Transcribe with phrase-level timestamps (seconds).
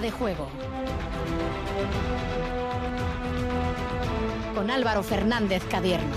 [0.00, 0.48] De juego.
[4.54, 6.10] Con Álvaro Fernández Cadierno.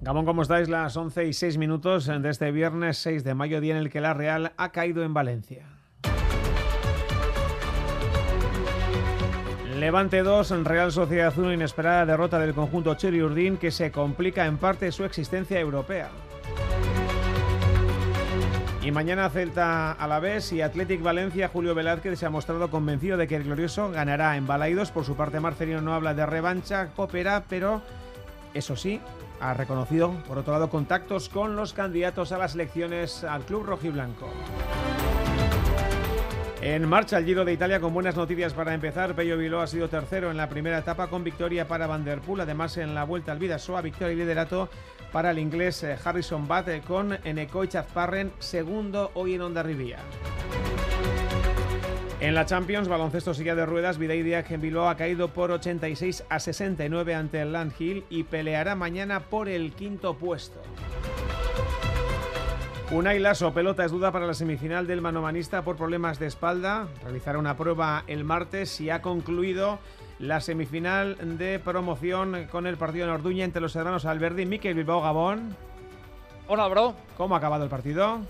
[0.00, 0.68] Gabón, ¿cómo estáis?
[0.68, 4.00] Las 11 y 6 minutos de este viernes 6 de mayo, día en el que
[4.00, 5.66] la Real ha caído en Valencia.
[9.76, 14.56] Levante 2, Real Sociedad 1, inesperada derrota del conjunto Cheri Urdín que se complica en
[14.56, 16.10] parte su existencia europea.
[18.86, 23.16] Y mañana Celta a la vez y Athletic Valencia, Julio Velázquez se ha mostrado convencido
[23.16, 24.92] de que el glorioso ganará en Balaidos.
[24.92, 27.82] Por su parte, Marcelino no habla de revancha, coopera, pero
[28.54, 29.00] eso sí,
[29.40, 34.30] ha reconocido, por otro lado, contactos con los candidatos a las elecciones al Club Rojiblanco.
[36.62, 39.14] En marcha el Giro de Italia con buenas noticias para empezar.
[39.16, 42.42] Pello Viló ha sido tercero en la primera etapa con victoria para Van Der Poel.
[42.42, 44.68] Además, en la vuelta al Vidasoa, victoria y liderato
[45.12, 49.98] para el inglés eh, Harrison Bath eh, con Eneco Chazparren, segundo hoy en Onda Rivía.
[52.18, 57.14] En la Champions, baloncesto silla de ruedas, Videidia en ha caído por 86 a 69
[57.14, 60.62] ante el Landhill y peleará mañana por el quinto puesto.
[62.90, 66.88] Unai Lasso, pelota es duda para la semifinal del manomanista por problemas de espalda.
[67.02, 69.80] Realizará una prueba el martes y ha concluido
[70.18, 75.02] la semifinal de promoción con el partido en Orduña entre los hermanos Alberdi, Miquel Bilbao
[75.02, 75.54] Gabón.
[76.48, 76.94] Hola, bro.
[77.16, 78.20] ¿Cómo ha acabado el partido?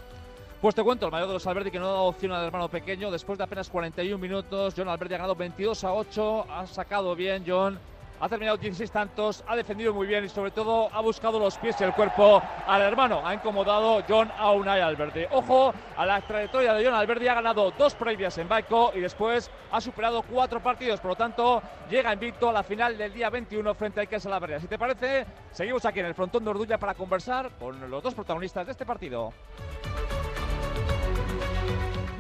[0.61, 2.69] Pues te cuento, el mayor de los Alberdi que no ha dado opción al hermano
[2.69, 3.11] pequeño.
[3.11, 6.47] Después de apenas 41 minutos, John Alberdi ha ganado 22 a 8.
[6.51, 7.79] Ha sacado bien, John
[8.21, 11.77] ha terminado 16 tantos, ha defendido muy bien y sobre todo ha buscado los pies
[11.81, 13.23] y el cuerpo al hermano.
[13.25, 15.27] Ha incomodado John Aunay Alberdi.
[15.31, 19.51] Ojo a la trayectoria de John Alberdi, ha ganado dos previas en Baiko y después
[19.71, 23.75] ha superado cuatro partidos, por lo tanto llega invicto a la final del día 21
[23.75, 24.61] frente a Ike Salaverria.
[24.61, 28.15] Si te parece, seguimos aquí en el frontón de Orduña para conversar con los dos
[28.15, 29.33] protagonistas de este partido.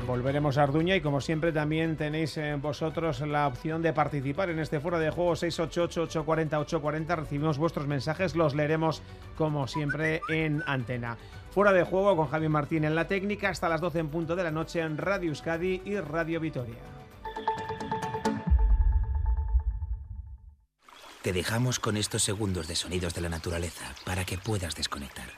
[0.06, 4.60] Volveremos a Arduña y como siempre también tenéis en vosotros la opción de participar en
[4.60, 7.16] este foro de juego 688-840-840.
[7.16, 9.02] Recibimos vuestros mensajes, los leeremos
[9.36, 11.16] como siempre en antena.
[11.50, 14.44] Fuera de juego con Javi Martín en la técnica hasta las 12 en punto de
[14.44, 16.76] la noche en Radio Euskadi y Radio Vitoria.
[21.22, 25.30] Te dejamos con estos segundos de sonidos de la naturaleza para que puedas desconectar.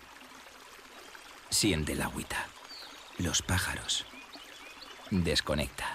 [1.49, 2.45] Siente el agüita,
[3.17, 4.05] los pájaros
[5.11, 5.87] Desconecta.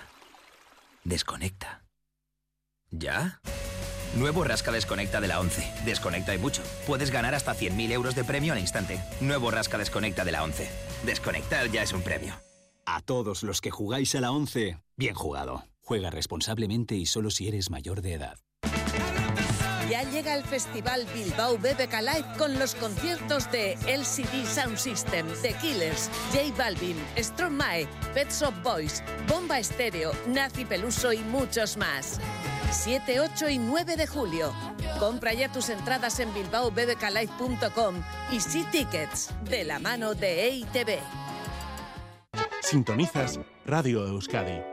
[1.04, 1.84] Desconecta.
[2.90, 3.40] ¿Ya?
[4.16, 5.86] Nuevo Rasca Desconecta de la 11.
[5.86, 6.64] Desconecta y mucho.
[6.88, 9.00] Puedes ganar hasta 100.000 euros de premio al instante.
[9.22, 10.68] Nuevo Rasca Desconecta de la 11.
[11.06, 12.34] Desconectar ya es un premio.
[12.86, 15.64] A todos los que jugáis a la 11, bien jugado.
[15.82, 18.38] Juega responsablemente y solo si eres mayor de edad.
[19.94, 25.54] Ya llega el Festival Bilbao BBK Live con los conciertos de LCD Sound System, The
[25.62, 32.20] Killers, J Balvin, Stromae, Pet Shop Boys, Bomba Estéreo, Nazi Peluso y muchos más.
[32.72, 34.52] 7, 8 y 9 de julio.
[34.98, 37.96] Compra ya tus entradas en bilbaobbklive.com
[38.32, 40.98] y sí tickets de la mano de EITV.
[42.64, 44.73] Sintonizas Radio Euskadi.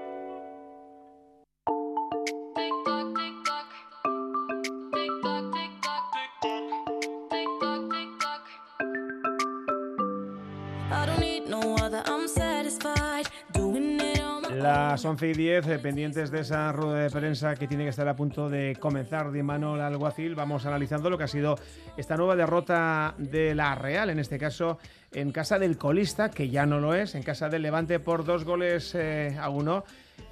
[14.60, 18.06] Las 11 y 10, eh, pendientes de esa rueda de prensa que tiene que estar
[18.06, 21.56] a punto de comenzar de Manuel Alguacil, vamos analizando lo que ha sido
[21.96, 24.78] esta nueva derrota de la Real, en este caso
[25.12, 28.44] en casa del colista, que ya no lo es, en casa del Levante por dos
[28.44, 29.82] goles eh, a uno.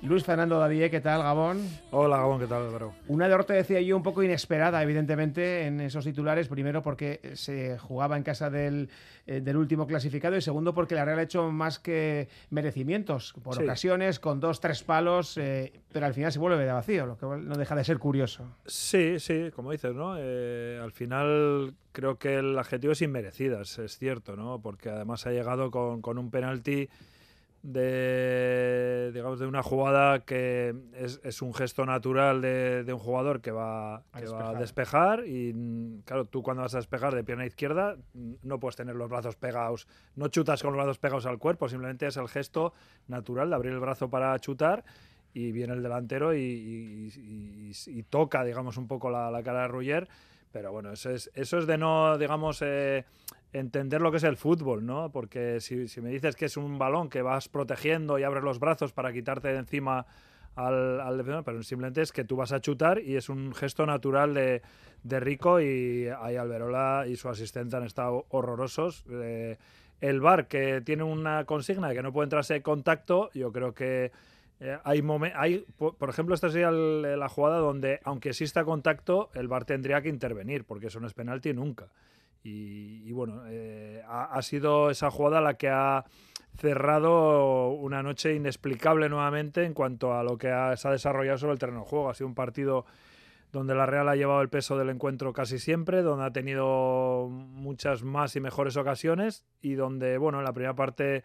[0.00, 1.60] Luis Fernando David, ¿qué tal, Gabón?
[1.90, 2.94] Hola, Gabón, ¿qué tal, Álvaro?
[3.08, 6.46] Una derrota, decía yo, un poco inesperada, evidentemente, en esos titulares.
[6.46, 8.90] Primero, porque se jugaba en casa del,
[9.26, 14.20] eh, último clasificado, y segundo, porque la Real ha hecho más que merecimientos, por ocasiones,
[14.20, 17.56] con dos, tres palos, eh, pero al final se vuelve de vacío, lo que no
[17.56, 18.44] deja de ser curioso.
[18.66, 20.14] Sí, sí, como dices, ¿no?
[20.16, 24.60] Eh, al final creo que el adjetivo es inmerecidas, es cierto, ¿no?
[24.62, 26.88] Porque además ha llegado con, con un penalti
[27.62, 34.04] de digamos de una jugada que es, un gesto natural de, un jugador que va,
[34.12, 35.24] a, despejar.
[35.26, 39.34] y claro tú cuando vas a despejar de pierna izquierda no puedes tener los brazos
[39.36, 42.74] pegados no chutas con los brazos pegados al cuerpo simplemente es el gesto
[43.08, 44.84] natural de abrir el brazo para chutar
[45.34, 50.08] y viene el delantero y, toca digamos un poco la, la cara de Ruller
[50.52, 53.04] pero bueno, eso es, eso es de no, digamos, eh,
[53.52, 55.10] entender lo que es el fútbol, ¿no?
[55.10, 58.58] Porque si, si, me dices que es un balón que vas protegiendo y abres los
[58.58, 60.06] brazos para quitarte de encima
[60.54, 63.86] al, al defensor, pero simplemente es que tú vas a chutar y es un gesto
[63.86, 64.62] natural de,
[65.02, 69.04] de Rico y ahí Alberola y su asistente han estado horrorosos.
[69.10, 69.56] Eh,
[70.00, 74.12] el VAR que tiene una consigna de que no puede entrarse contacto, yo creo que
[74.60, 75.02] eh, hay,
[75.34, 80.08] hay por, ejemplo, esta sería la jugada donde, aunque exista contacto, el VAR tendría que
[80.08, 81.88] intervenir, porque eso no es penalti nunca.
[82.50, 86.04] Y, bueno, eh, ha, sido esa jugada la que ha
[86.56, 91.58] cerrado una noche inexplicable nuevamente en cuanto a lo que se ha desarrollado sobre el
[91.58, 92.10] terreno de juego.
[92.10, 92.84] Ha sido un partido
[93.52, 98.02] donde la Real ha llevado el peso del encuentro casi siempre, donde ha tenido muchas
[98.02, 101.24] más y mejores ocasiones y donde, bueno, en la primera parte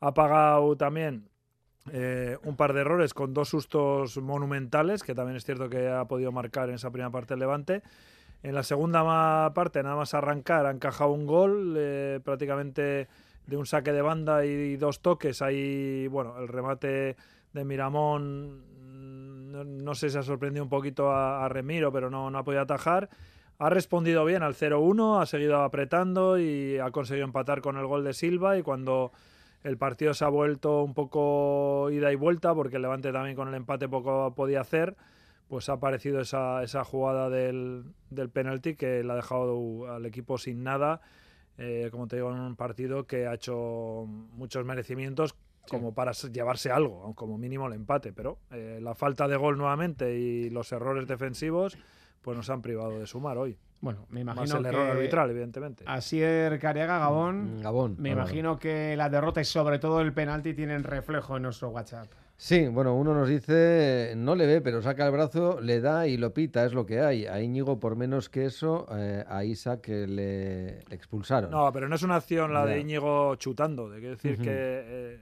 [0.00, 1.28] ha pagado también
[1.90, 6.04] eh, un par de errores con dos sustos monumentales, que también es cierto que ha
[6.04, 7.82] podido marcar en esa primera parte el Levante.
[8.42, 13.06] En la segunda parte, nada más arrancar, ha encajado un gol eh, prácticamente
[13.46, 15.42] de un saque de banda y, dos toques.
[15.42, 17.16] Ahí, bueno, el remate
[17.52, 18.62] de Miramón,
[19.52, 23.08] no, sé si ha sorprendido un poquito a, Remiro, pero no, no ha podido atajar.
[23.58, 28.02] Ha respondido bien al 0-1, ha seguido apretando y ha conseguido empatar con el gol
[28.02, 28.58] de Silva.
[28.58, 29.12] Y cuando
[29.62, 33.48] el partido se ha vuelto un poco ida y vuelta, porque el Levante también con
[33.48, 34.96] el empate poco podía hacer,
[35.52, 40.38] pues ha aparecido esa, esa jugada del, del penalti que le ha dejado al equipo
[40.38, 41.02] sin nada
[41.58, 45.34] eh, como te digo, en un partido que ha hecho muchos merecimientos
[45.68, 50.18] como para llevarse algo, como mínimo el empate, pero eh, la falta de gol nuevamente
[50.18, 51.76] y los errores defensivos
[52.22, 53.58] pues nos han privado de sumar hoy.
[53.80, 55.84] Bueno, me imagino Más el error arbitral, evidentemente.
[55.86, 57.58] Asier Cariaga, Gabón.
[57.58, 57.96] Mm, Gabón.
[57.98, 62.08] Me imagino que la derrota y sobre todo el penalti tienen reflejo en nuestro WhatsApp.
[62.42, 66.16] Sí, bueno, uno nos dice, no le ve, pero saca el brazo, le da y
[66.16, 67.24] lo pita, es lo que hay.
[67.24, 71.52] A Íñigo, por menos que eso, eh, a Isaac le, expulsaron.
[71.52, 73.88] No, pero no es una acción la de Íñigo chutando.
[73.88, 74.50] De decir que.
[74.50, 75.18] Eh,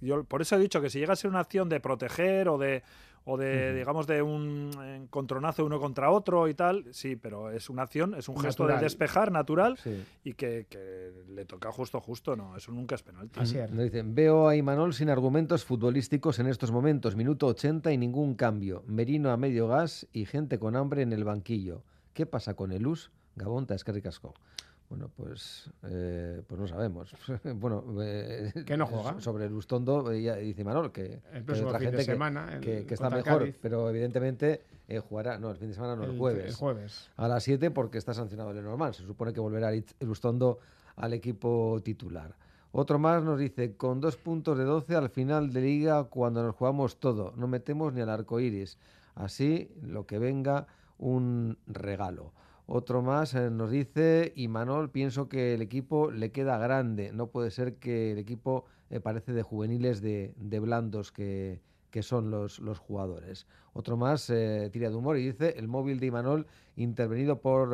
[0.00, 2.56] yo por eso he dicho que si llega a ser una acción de proteger o
[2.56, 2.82] de
[3.24, 7.82] o de, digamos, de un encontronazo uno contra otro y tal, sí, pero es una
[7.82, 9.78] acción, es un gesto de despejar natural
[10.24, 10.66] y que,
[11.28, 13.40] le toca justo justo, no, eso nunca es penalti.
[13.40, 13.76] Así es.
[13.76, 18.82] dicen, veo a Imanol sin argumentos futbolísticos en estos momentos, minuto 80 y ningún cambio,
[18.86, 21.82] Merino a medio gas y gente con hambre en el banquillo.
[22.12, 23.10] ¿Qué pasa con el US?
[23.36, 24.34] Gabonta, es que ricasco.
[24.92, 27.16] Bueno, pues, eh, pues no sabemos.
[27.54, 29.18] bueno, eh, que no juega.
[29.22, 33.88] Sobre el Ustondo dice Manol que, el otra gente de semana, que, está mejor, pero
[33.88, 36.44] evidentemente eh, jugará, no, el fin de semana no, el, jueves.
[36.44, 37.10] El jueves.
[37.16, 38.92] A las 7 porque está sancionado el normal.
[38.92, 40.58] Se supone que volverá el Ustondo
[40.96, 42.36] al equipo titular.
[42.72, 46.54] Otro más nos dice, con dos puntos de 12 al final de liga cuando nos
[46.54, 48.76] jugamos todo, no metemos ni al arco iris.
[49.14, 50.66] Así, lo que venga,
[50.98, 52.34] un regalo.
[52.66, 57.12] Otro más eh, nos dice, y Manol, pienso que el equipo le queda grande.
[57.12, 61.60] No puede ser que el equipo eh, parece de juveniles de, blandos que,
[62.00, 63.46] son los, los, jugadores.
[63.72, 67.70] Otro más eh, tira de humor y dice, el móvil de Imanol intervenido por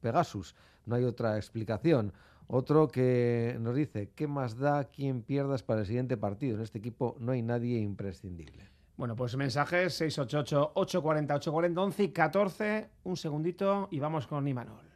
[0.00, 0.54] Pegasus.
[0.84, 2.12] No hay otra explicación.
[2.48, 6.56] Otro que nos dice, ¿qué más da quien pierdas para el siguiente partido?
[6.56, 8.68] En este equipo no hay nadie imprescindible.
[8.96, 12.90] Bueno, pues mensajes 688-840-840, 11 y 14.
[13.04, 14.92] Un segundito y vamos con Imanol.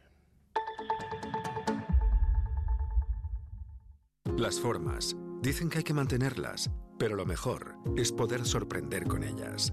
[4.37, 5.17] Las formas.
[5.41, 9.73] Dicen que hay que mantenerlas, pero lo mejor es poder sorprender con ellas.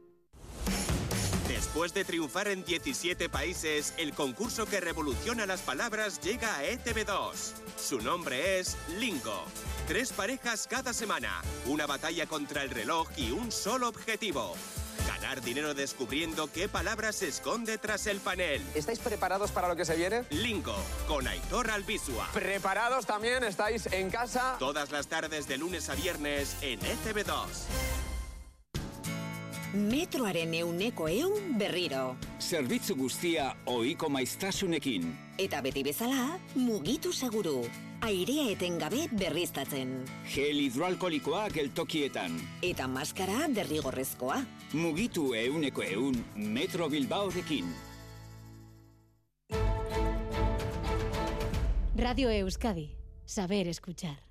[1.81, 7.53] Después de triunfar en 17 países, el concurso que revoluciona las palabras llega a ETV2.
[7.75, 9.45] Su nombre es Lingo.
[9.87, 14.55] Tres parejas cada semana, una batalla contra el reloj y un solo objetivo.
[15.07, 18.63] Ganar dinero descubriendo qué palabra se esconde tras el panel.
[18.75, 20.25] ¿Estáis preparados para lo que se viene?
[20.29, 20.75] Lingo,
[21.07, 22.29] con Aitor Albisua.
[22.31, 23.43] ¿Preparados también?
[23.43, 24.55] ¿Estáis en casa?
[24.59, 27.47] Todas las tardes de lunes a viernes en ETV2.
[29.73, 32.17] Metroaren euneko eun berriro.
[32.43, 35.05] Zerbitzu guztia oiko maiztasunekin.
[35.39, 36.25] Eta beti bezala,
[36.55, 37.61] mugitu seguru.
[38.03, 39.93] Airea etengabe berriztatzen.
[40.33, 42.35] Gel hidroalkolikoa geltokietan.
[42.61, 44.41] Eta maskara derrigorrezkoa.
[44.73, 47.71] Mugitu euneko eun Metro Bilbaorekin.
[51.95, 52.89] Radio Euskadi.
[53.25, 54.30] Saber escuchar.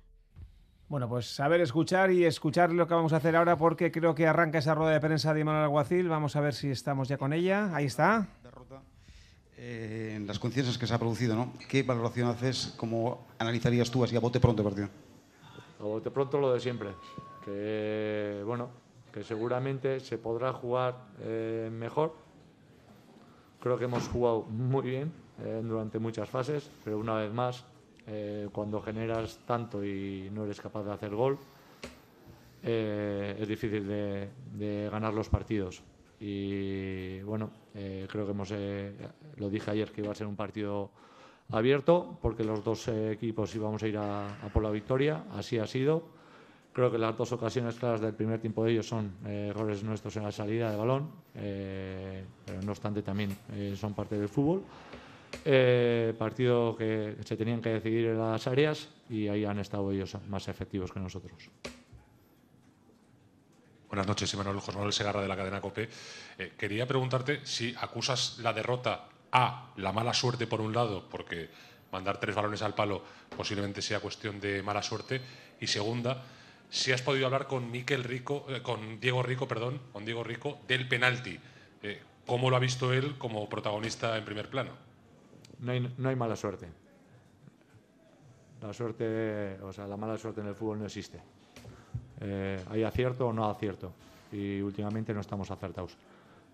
[0.91, 4.27] Bueno, pues saber escuchar y escuchar lo que vamos a hacer ahora porque creo que
[4.27, 6.09] arranca esa rueda de prensa de Manuel Alguacil.
[6.09, 7.73] Vamos a ver si estamos ya con ella.
[7.73, 8.27] Ahí está.
[8.43, 8.81] Derrota.
[9.55, 11.53] Eh, en las conciencias que se ha producido, ¿no?
[11.69, 12.73] ¿Qué valoración haces?
[12.75, 14.89] ¿Cómo analizarías tú así a bote pronto el partido?
[15.79, 16.89] A bote pronto lo de siempre.
[17.45, 18.67] Que, bueno,
[19.13, 22.13] que seguramente se podrá jugar eh, mejor.
[23.61, 27.63] Creo que hemos jugado muy bien eh, durante muchas fases, pero una vez más,
[28.07, 31.37] eh, cuando generas tanto y no eres capaz de hacer gol,
[32.63, 35.81] eh, es difícil de, de ganar los partidos.
[36.19, 38.93] Y bueno, eh, creo que hemos, eh,
[39.37, 40.91] lo dije ayer que iba a ser un partido
[41.49, 45.57] abierto, porque los dos eh, equipos íbamos a ir a, a por la victoria, así
[45.57, 46.03] ha sido.
[46.73, 50.15] Creo que las dos ocasiones claras del primer tiempo de ellos son eh, errores nuestros
[50.15, 53.35] en la salida de balón, pero no obstante también
[53.75, 54.61] son parte del fútbol.
[55.43, 60.15] Eh, partido que se tenían que decidir en las áreas y ahí han estado ellos
[60.27, 61.49] más efectivos que nosotros.
[63.87, 65.89] Buenas noches, Emanuel José Manuel Segarra de la cadena COPE.
[66.37, 71.49] Eh, quería preguntarte si acusas la derrota a la mala suerte por un lado, porque
[71.91, 73.03] mandar tres balones al palo
[73.35, 75.21] posiblemente sea cuestión de mala suerte,
[75.59, 76.23] y segunda,
[76.69, 80.59] si has podido hablar con Miquel Rico, eh, con Diego Rico, perdón, con Diego Rico
[80.67, 81.39] del penalti.
[82.27, 84.90] ¿Cómo lo ha visto él como protagonista en primer plano?
[85.61, 86.67] No hay, no hay mala suerte.
[88.61, 91.19] La suerte, o sea, la mala suerte en el fútbol no existe.
[92.19, 93.91] Eh, hay acierto o no acierto.
[94.31, 95.97] Y últimamente no estamos acertados.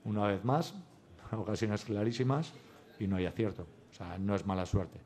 [0.05, 0.73] Una vez más,
[1.31, 2.53] ocasiones clarísimas
[2.99, 3.67] y no hay acierto.
[3.91, 4.99] O sea, no es mala suerte.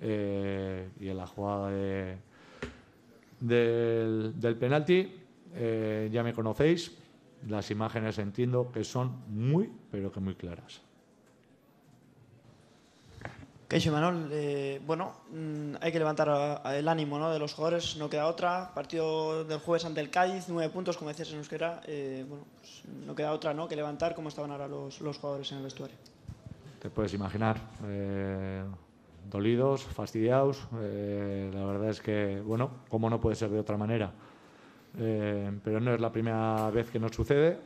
[0.00, 2.18] Eh, y en la jugada de-
[3.40, 5.12] del, del penalti,
[5.54, 6.98] eh, ya me conocéis.
[7.48, 10.80] Las imágenes entiendo que son muy, pero que muy claras.
[13.72, 17.32] Keisho Manuel, eh, bueno, mm, hay que levantar el ánimo ¿no?
[17.32, 18.70] de los jugadores, no queda otra.
[18.74, 21.80] Partido del jueves ante el Cádiz, nueve puntos, como decías en Euskera.
[21.86, 23.66] eh, bueno, pues no queda otra ¿no?
[23.66, 25.96] que levantar como estaban ahora los, los jugadores en el vestuario.
[26.82, 27.56] Te puedes imaginar.
[27.86, 28.62] eh,
[29.30, 30.68] dolidos, fastidiados.
[30.70, 34.12] la verdad es que, bueno, como no puede ser de otra manera.
[34.94, 37.58] Pero no es la primera vez que nos sucede,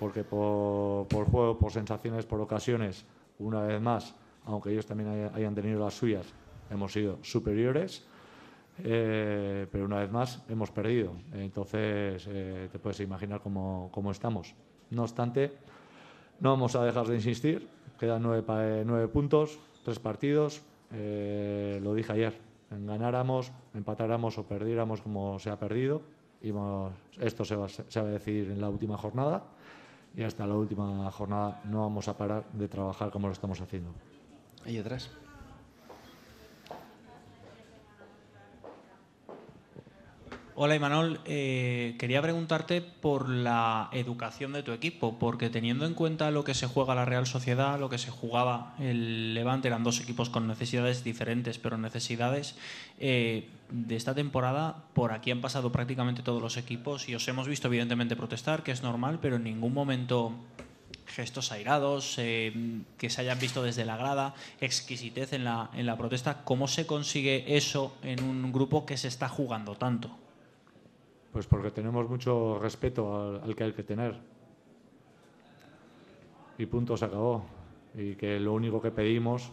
[0.00, 3.04] porque por, por juego, por sensaciones, por ocasiones,
[3.38, 6.26] una vez más, aunque ellos también hay- hayan tenido las suyas,
[6.70, 8.06] hemos sido superiores.
[8.84, 11.12] eh, pero una vez más hemos perdido.
[11.34, 14.54] Entonces eh, te puedes imaginar cómo, cómo estamos.
[14.90, 15.52] No obstante,
[16.40, 17.68] no vamos a dejar de insistir.
[17.98, 20.62] Quedan nueve, eh, nueve puntos, tres partidos.
[20.90, 22.38] Lo dije ayer.
[22.70, 26.00] Ganáramos, empatáramos o perdiéramos como se ha perdido.
[26.42, 29.44] íbamos- esto se va, se va a decidir en la última jornada.
[30.16, 33.90] Y hasta la última jornada no vamos a parar de trabajar como lo estamos haciendo.
[34.64, 35.10] Ahí atrás.
[40.54, 46.30] Hola Imanol, Eh, quería preguntarte por la educación de tu equipo, porque teniendo en cuenta
[46.30, 49.98] lo que se juega la Real Sociedad, lo que se jugaba el Levante, eran dos
[50.00, 52.54] equipos con necesidades diferentes, pero necesidades
[53.00, 57.48] eh, de esta temporada, por aquí han pasado prácticamente todos los equipos y os hemos
[57.48, 60.32] visto evidentemente protestar, que es normal, pero en ningún momento
[61.14, 62.52] gestos airados, eh,
[62.98, 66.42] que se hayan visto desde la grada, exquisitez en la, en la protesta.
[66.44, 70.10] ¿Cómo se consigue eso en un grupo que se está jugando tanto?
[71.32, 74.16] Pues porque tenemos mucho respeto al, al que hay que tener.
[76.58, 77.44] Y punto, se acabó.
[77.94, 79.50] Y que lo único que pedimos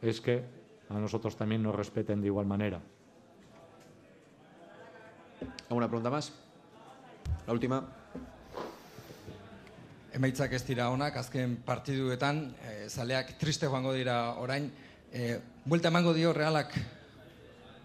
[0.00, 0.44] es que
[0.88, 2.80] a nosotros también nos respeten de igual manera.
[5.68, 6.32] ¿Alguna pregunta más?
[7.46, 8.03] La última.
[10.14, 14.68] Emaitzak ez dira onak, azken partiduetan, e, zaleak triste joango dira orain.
[15.10, 16.74] E, buelta emango dio realak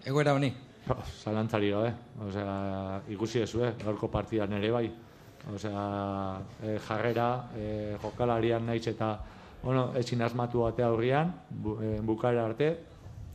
[0.06, 0.52] egoera honi?
[1.24, 1.94] Zalantzari gabe.
[2.28, 2.54] Osea,
[3.14, 3.74] ikusi ezu, eh?
[3.82, 4.86] gaurko partidan ere bai.
[5.54, 5.84] Osea,
[6.64, 9.14] eh, jarrera, eh, jokalarian naiz eta
[9.64, 12.70] bueno, ezin asmatu bate aurrian, bu, eh, bukaera arte,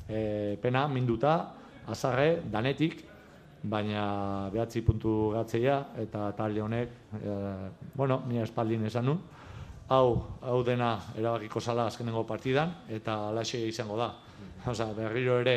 [0.08, 1.54] eh, pena, minduta,
[1.86, 3.04] azarre, danetik,
[3.64, 6.90] baina behatzi puntu gatzeia eta talde honek,
[7.21, 9.21] eh, bueno, ni espaldin esan nun,
[9.88, 14.12] hau, hau dena erabakiko zala azkenengo partidan eta alaxe izango da.
[14.66, 15.56] Osea, berriro ere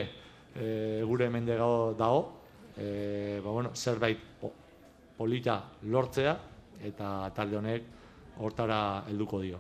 [0.56, 2.42] e, gure hemen dago,
[2.78, 4.52] e, ba, bueno, zerbait po,
[5.18, 6.36] polita lortzea
[6.84, 7.84] eta talde honek
[8.40, 9.60] hortara helduko dio.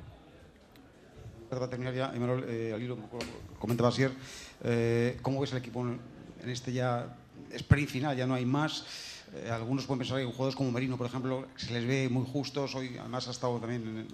[1.49, 3.23] Para terminar ya, Emanuel, eh, al hilo un poco,
[3.57, 4.11] comentaba ayer,
[4.63, 7.07] eh, ¿cómo ves el equipo en este ya
[7.53, 8.15] sprint final?
[8.15, 8.85] Ya no hay más.
[9.33, 12.25] Eh, algunos pueden pensar en jugadores como Merino, por ejemplo, que se les ve muy
[12.25, 12.75] justos.
[12.75, 14.07] Hoy, además, ha estado también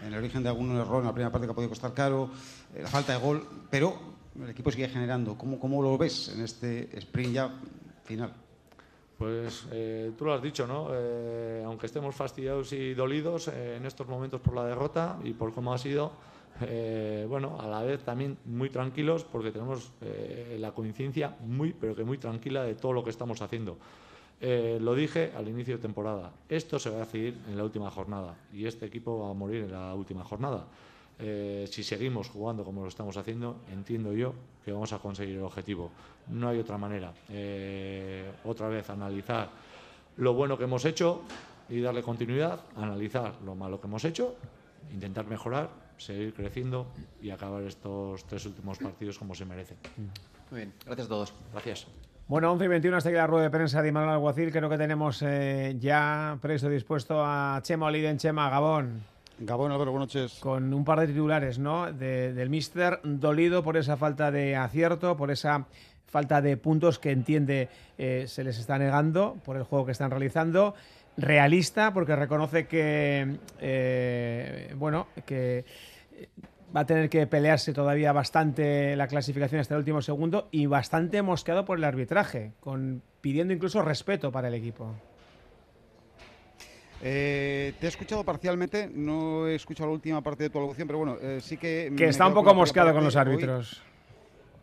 [0.00, 2.30] en, el origen de algún error en la primera parte que ha podido costar caro,
[2.74, 3.98] eh, la falta de gol, pero
[4.42, 5.36] el equipo sigue generando.
[5.36, 7.50] ¿Cómo, cómo lo ves en este sprint ya
[8.04, 8.32] final?
[9.18, 10.88] Pues eh, tú lo has dicho, ¿no?
[11.64, 15.78] Aunque estemos fastidiados y dolidos en estos momentos por la derrota y por cómo ha
[15.78, 16.12] sido,
[16.60, 21.96] eh, bueno, a la vez también muy tranquilos porque tenemos eh, la conciencia muy, pero
[21.96, 23.76] que muy tranquila de todo lo que estamos haciendo.
[24.40, 27.90] Eh, lo dije al inicio de temporada, esto se va a decidir en la última
[27.90, 30.66] jornada y este equipo va a morir en la última jornada.
[31.16, 34.34] si seguimos jugando como lo estamos haciendo, entiendo yo
[34.64, 35.90] que vamos a conseguir el objetivo.
[36.28, 37.12] No hay otra manera.
[38.44, 39.48] Otra vez analizar
[40.16, 41.22] lo bueno que hemos hecho
[41.68, 44.34] y darle continuidad, analizar lo malo que hemos hecho,
[44.92, 46.86] intentar mejorar, seguir creciendo
[47.20, 49.76] y acabar estos tres últimos partidos como se merece.
[50.50, 51.34] Muy bien, gracias a todos.
[51.52, 51.86] Gracias.
[52.26, 54.50] Bueno, 11 y 21 hasta aquí la rueda de prensa de Manuel Alguacil.
[54.50, 58.16] Creo que tenemos eh, ya presto dispuesto a Chema Oliden.
[58.16, 59.02] Chema, Gabón.
[59.38, 60.38] Gabón, Álvaro, buenas noches.
[60.40, 61.92] Con un par de titulares, ¿no?
[61.92, 65.66] De- del Mister dolido por esa falta de acierto, por esa
[66.06, 70.10] falta de puntos que entiende eh, se les está negando por el juego que están
[70.10, 70.74] realizando.
[71.16, 75.64] Realista, porque reconoce que, eh, bueno, que
[76.74, 81.22] va a tener que pelearse todavía bastante la clasificación hasta el último segundo y bastante
[81.22, 84.92] mosqueado por el arbitraje, con, pidiendo incluso respeto para el equipo.
[87.00, 90.98] Eh, te he escuchado parcialmente, no he escuchado la última parte de tu alocución, pero
[90.98, 91.92] bueno, eh, sí que...
[91.96, 93.46] Que está un poco mosqueado con los hoy.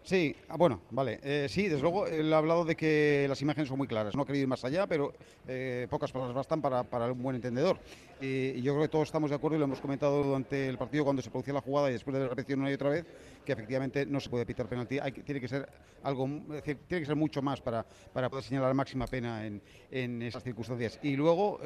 [0.03, 1.19] Sí, ah, bueno, vale.
[1.21, 4.15] Eh, sí, desde luego, él ha hablado de que las imágenes son muy claras.
[4.15, 5.13] No ha querido ir más allá, pero
[5.47, 7.77] eh, pocas palabras bastan para, para un buen entendedor.
[8.19, 10.77] Eh, y yo creo que todos estamos de acuerdo y lo hemos comentado durante el
[10.77, 13.05] partido cuando se producía la jugada y después de la repetición una y otra vez,
[13.45, 14.97] que efectivamente no se puede pitar penalti.
[14.97, 15.69] Hay, tiene que ser
[16.01, 16.27] algo,
[16.63, 20.43] tiene que ser mucho más para, para poder señalar la máxima pena en, en esas
[20.43, 20.99] circunstancias.
[21.03, 21.59] Y luego...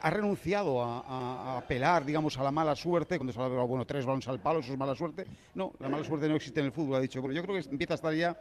[0.00, 4.28] ha renunciado a, apelar, digamos, a la mala suerte, cuando se habla, bueno, tres balones
[4.28, 5.26] al palo, eso es mala suerte.
[5.54, 7.20] No, la mala suerte no existe en el fútbol, ha dicho.
[7.20, 8.40] Bueno, yo creo que empieza a estar ya,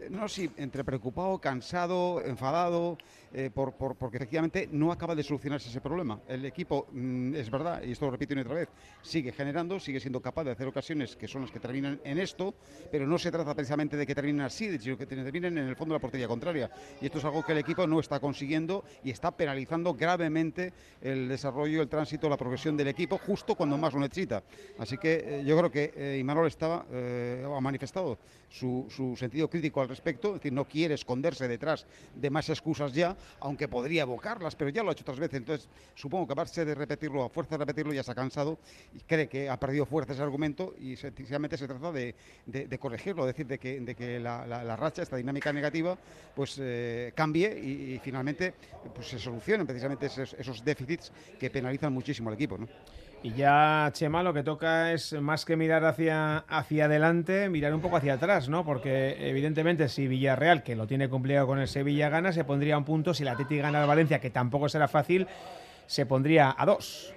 [0.00, 2.98] eh, no sé entre preocupado, cansado, enfadado,
[3.32, 6.20] eh, por, por- porque efectivamente no acaba de solucionarse ese problema.
[6.28, 8.68] El equipo, mm, es verdad, y esto lo repito una y otra vez,
[9.02, 12.54] sigue generando, sigue siendo capaz de hacer ocasiones que son las que terminan en esto,
[12.90, 15.92] pero no se trata precisamente de que terminen así, sino que terminen en el fondo
[15.94, 16.70] de la portería contraria.
[17.00, 21.28] Y esto es algo que el equipo no está consiguiendo y está penalizando gravemente el
[21.28, 24.42] desarrollo, el tránsito, la progresión del equipo justo cuando más lo necesita.
[24.78, 28.18] Así que eh, yo creo que eh, Imanol estaba, eh, ha manifestado
[28.48, 32.92] su, su sentido crítico al respecto, es decir, no quiere esconderse detrás de más excusas
[32.92, 35.38] ya, aunque podría evocarlas, pero ya lo ha hecho otras veces.
[35.38, 38.58] Entonces, supongo que a base de repetirlo, a fuerza de repetirlo, ya se ha cansado
[38.94, 42.14] y cree que ha perdido fuerza ese argumento y sencillamente se trata de,
[42.78, 45.96] corregirlo, decir, de que, la, racha, esta dinámica negativa,
[46.34, 48.54] pues eh, cambie y, y finalmente
[48.94, 52.58] pues, se solucionen precisamente esos, esos déficits que penalizan muchísimo al equipo.
[52.58, 52.68] ¿no?
[53.26, 57.80] Y ya, Chema, lo que toca es más que mirar hacia, hacia adelante, mirar un
[57.80, 58.64] poco hacia atrás, ¿no?
[58.64, 62.78] Porque evidentemente si Villarreal, que lo tiene complicado con el Sevilla, gana, se pondría a
[62.78, 63.14] un punto.
[63.14, 65.26] Si la Atleti gana al Valencia, que tampoco será fácil,
[65.86, 67.15] se pondría a dos.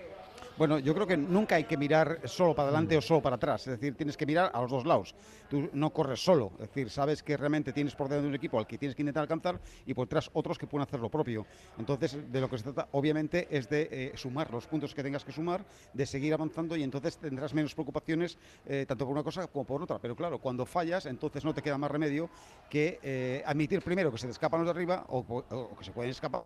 [0.59, 3.65] Bueno, yo creo que nunca hay que mirar solo para adelante o solo para atrás.
[3.65, 5.15] Es decir, tienes que mirar a los dos lados.
[5.49, 6.51] Tú no corres solo.
[6.59, 9.21] Es decir, sabes que realmente tienes por delante un equipo al que tienes que intentar
[9.21, 11.45] alcanzar y por detrás otros que pueden hacer lo propio.
[11.77, 15.23] Entonces, de lo que se trata, obviamente, es de eh, sumar los puntos que tengas
[15.23, 19.47] que sumar, de seguir avanzando y entonces tendrás menos preocupaciones eh, tanto por una cosa
[19.47, 19.97] como por otra.
[19.99, 22.29] Pero claro, cuando fallas, entonces no te queda más remedio
[22.69, 26.11] que eh, admitir primero que se te escapan los de arriba o, que se pueden
[26.11, 26.43] escapar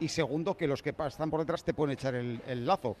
[0.00, 2.96] y segundo que los que están por detrás te pueden echar el, lazo.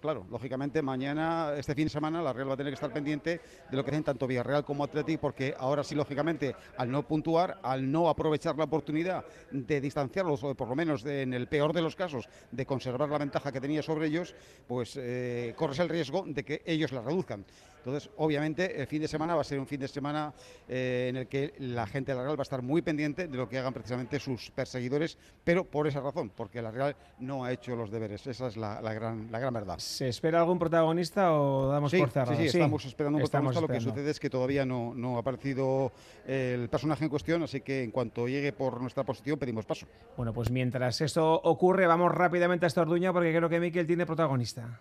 [0.00, 3.40] Claro, lógicamente mañana, este fin de semana, la Real va a tener que estar pendiente
[3.70, 7.58] de lo que hacen tanto Villarreal como Atleti, porque ahora sí, lógicamente, al no puntuar,
[7.62, 11.82] al no aprovechar la oportunidad de distanciarlos, o por lo menos en el peor de
[11.82, 14.34] los casos, de conservar la ventaja que tenía sobre ellos,
[14.66, 17.44] pues eh, corres el riesgo de que ellos la reduzcan.
[17.84, 20.32] Entonces, obviamente, el fin de semana va a ser un fin de semana
[20.68, 23.36] eh, en el que la gente de la Real va a estar muy pendiente de
[23.36, 27.50] lo que hagan precisamente sus perseguidores, pero por esa razón, porque la Real no ha
[27.52, 28.24] hecho los deberes.
[28.28, 29.78] Esa es la, la gran, la gran verdad.
[29.78, 32.36] ¿Se espera algún protagonista o damos Sí, por sí, cerrado?
[32.36, 33.88] sí, estamos esperando un estamos protagonista.
[33.88, 35.90] Lo que sucede es que todavía no, no ha aparecido
[36.24, 39.86] el personaje en cuestión, así que en cuanto llegue por nuestra posición pedimos paso.
[40.16, 44.06] Bueno, pues mientras esto ocurre, vamos rápidamente a esta orduña porque creo que Miquel tiene
[44.06, 44.80] protagonista.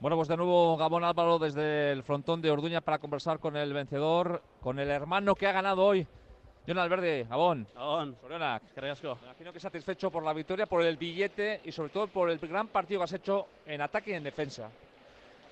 [0.00, 3.72] Bueno, pues de nuevo Gabón Álvaro desde el frontón de Orduña para conversar con el
[3.72, 6.06] vencedor, con el hermano que ha ganado hoy.
[6.66, 7.66] Jon Alverde, Gabón.
[7.74, 8.14] Gabón.
[8.20, 8.62] Sorionak.
[8.76, 8.88] Me
[9.26, 12.68] imagino que satisfecho por la victoria, por el billete y sobre todo por el gran
[12.68, 14.68] partido que has hecho en ataque y en defensa.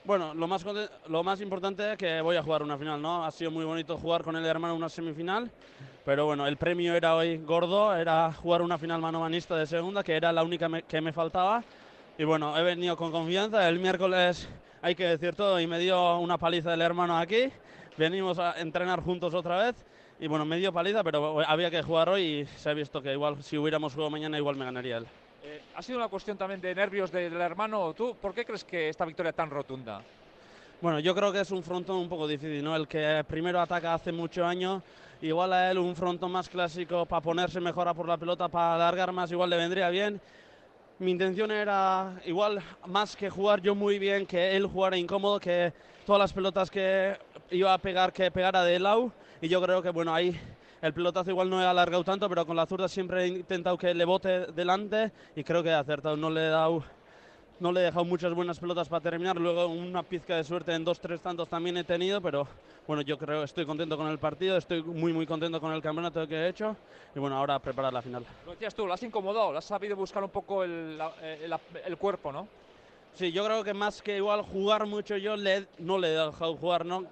[0.05, 0.65] Bueno, lo más,
[1.09, 3.25] lo más importante es que voy a jugar una final, ¿no?
[3.25, 5.51] Ha sido muy bonito jugar con el hermano una semifinal,
[6.05, 10.15] pero bueno, el premio era hoy gordo, era jugar una final manomanista de segunda, que
[10.15, 11.65] era la única me- que me faltaba.
[12.19, 13.69] Y bueno, he venido con confianza.
[13.69, 14.49] El miércoles,
[14.81, 17.51] hay que decir todo, y me dio una paliza el hermano aquí.
[17.99, 19.77] Venimos a entrenar juntos otra vez.
[20.19, 23.13] Y bueno, me dio paliza, pero había que jugar hoy y se ha visto que
[23.13, 25.07] igual si hubiéramos jugado mañana igual me ganaría él.
[25.45, 27.93] Eh, ¿Ha sido una cuestión también de nervios del hermano?
[27.93, 30.01] ¿Tú por qué crees que esta victoria tan rotunda?
[30.81, 32.75] Bueno, yo creo que es un frontón un poco difícil, ¿no?
[32.75, 34.83] El que primero ataca hace muchos años,
[35.21, 38.77] igual a él un frontón más clásico para ponerse mejor a por la pelota, para
[38.77, 40.19] alargar más, igual le vendría bien.
[40.99, 45.73] Mi intención era igual más que jugar yo muy bien, que él jugara incómodo, que
[46.07, 47.19] todas las pelotas que
[47.51, 49.13] iba a pegar, que pegara de lado.
[49.41, 50.39] Y yo creo que bueno, ahí
[50.81, 53.93] el pelotazo igual no he alargado tanto, pero con la zurda siempre he intentado que
[53.93, 56.17] le bote delante y creo que he acertado.
[56.17, 56.83] No le he dado
[57.59, 59.37] no le he dejado muchas buenas pelotas para terminar.
[59.37, 62.47] Luego una pizca de suerte en dos, tres tantos también he tenido, pero
[62.87, 66.27] bueno, yo creo estoy contento con el partido, estoy muy, muy contento con el campeonato
[66.27, 66.77] que he hecho
[67.15, 68.25] y bueno, ahora preparar la final.
[68.45, 72.31] Lo decías tú, lo has incomodado, lo has sabido buscar un poco el, el, cuerpo,
[72.33, 72.47] ¿no?
[73.15, 76.57] Sí, yo creo que más que igual jugar mucho yo le, no le he dejado
[76.57, 77.05] jugar, ¿no?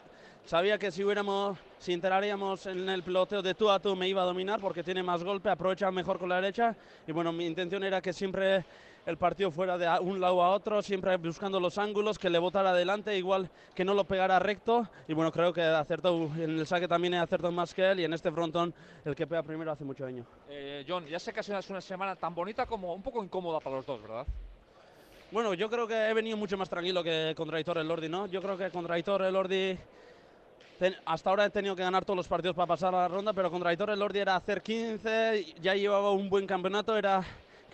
[0.44, 4.20] Sabía que si hubiéramos, si entraríamos en el peloteo de tú a tú me iba
[4.20, 6.76] a dominar porque tiene más golpe, aprovecha mejor con la derecha
[7.06, 8.62] y bueno, mi intención era que siempre
[9.06, 12.70] el partido fuera de un lado a otro, siempre buscando los ángulos, que le botara
[12.70, 14.88] adelante, igual que no lo pegara recto.
[15.08, 18.04] Y bueno, creo que acertó en el saque también he acertado más que él y
[18.04, 18.72] en este frontón
[19.04, 20.24] el que pega primero hace mucho daño.
[20.48, 23.60] Eh, John, ya sé que ha sido una semana tan bonita como un poco incómoda
[23.60, 24.26] para los dos, ¿verdad?
[25.30, 28.26] Bueno, yo creo que he venido mucho más tranquilo que contra Hitor el Lordi, ¿no?
[28.26, 29.76] Yo creo que contra Hitor el Lordi
[31.04, 33.50] hasta ahora he tenido que ganar todos los partidos para pasar a la ronda, pero
[33.50, 37.24] contra Hitor el Lordi era hacer 15, ya llevaba un buen campeonato, era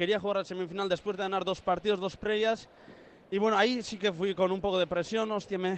[0.01, 2.71] quería jugar al semifinal después de ganar dos partidos, dos previas.
[3.31, 5.77] Y bueno, ahí sí que fui con un poco de presión, hostia, me,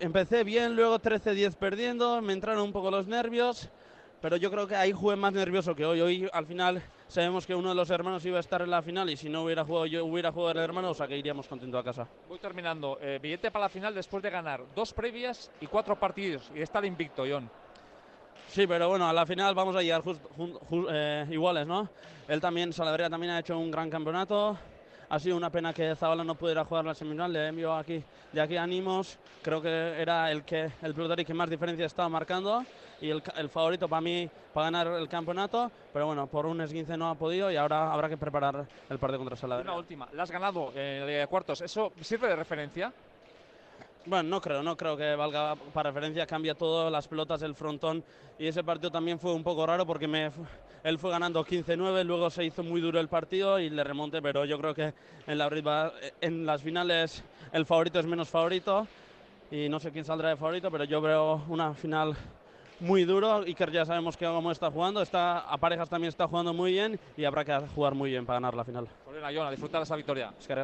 [0.00, 3.68] empecé bien, luego 13-10 perdiendo, me entraron un poco los nervios,
[4.22, 6.00] pero yo creo que ahí jugué más nervioso que hoy.
[6.00, 9.10] Hoy al final sabemos que uno de los hermanos iba a estar en la final
[9.10, 11.76] y si no hubiera jugado yo, hubiera jugado el hermano, o sea que iríamos contento
[11.76, 12.08] a casa.
[12.26, 12.96] Voy terminando.
[12.98, 16.82] Eh, billete para la final después de ganar dos previas y cuatro partidos y estar
[16.82, 17.50] invicto, John.
[18.48, 20.02] Sí, pero bueno, a la final vamos a llegar
[20.90, 21.88] eh, iguales, ¿no?
[22.28, 24.56] Él también, Salaverría también ha hecho un gran campeonato.
[25.08, 27.32] Ha sido una pena que Zabala no pudiera jugar la semifinal.
[27.32, 28.02] Le envío aquí,
[28.32, 29.18] de aquí ánimos.
[29.42, 32.64] Creo que era el que el pelotari que más diferencia estaba marcando
[33.00, 35.70] y el, favorito para mí para ganar el campeonato.
[35.92, 39.18] Pero bueno, por un esguince no ha podido y ahora habrá que preparar el partido
[39.18, 39.72] contra Salaverría.
[39.72, 41.60] Una última, la has ganado en de Cuartos.
[41.60, 42.92] ¿Eso sirve de referencia?
[44.06, 48.04] Bueno, no creo, no creo que valga para referencia, cambia todo, las pelotas, el frontón.
[48.38, 50.30] Y ese partido también fue un poco raro porque
[50.84, 54.44] él fue ganando 15-9, luego se hizo muy duro el partido y le remonte, pero
[54.44, 54.92] yo creo que
[55.26, 58.86] en, la, en las finales el favorito es menos favorito
[59.50, 62.14] y no sé quién saldrá de favorito, pero yo veo una final
[62.80, 63.42] muy duro.
[63.42, 65.02] Iker ya sabemos que cómo está jugando.
[65.02, 68.36] Está, a parejas también está jugando muy bien y habrá que jugar muy bien para
[68.36, 68.88] ganar la final.
[69.04, 70.32] Bueno, John, a disfrutar esa victoria.
[70.38, 70.54] Es que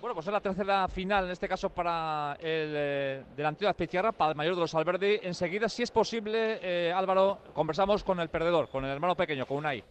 [0.00, 4.12] Bueno, pues es la tercera final, en este caso para el eh, delantero de Azpeitia,
[4.12, 5.20] para el mayor de los Alberdi.
[5.22, 9.58] Enseguida, si es posible, eh, Álvaro, conversamos con el perdedor, con el hermano pequeño, con
[9.58, 9.84] Unai.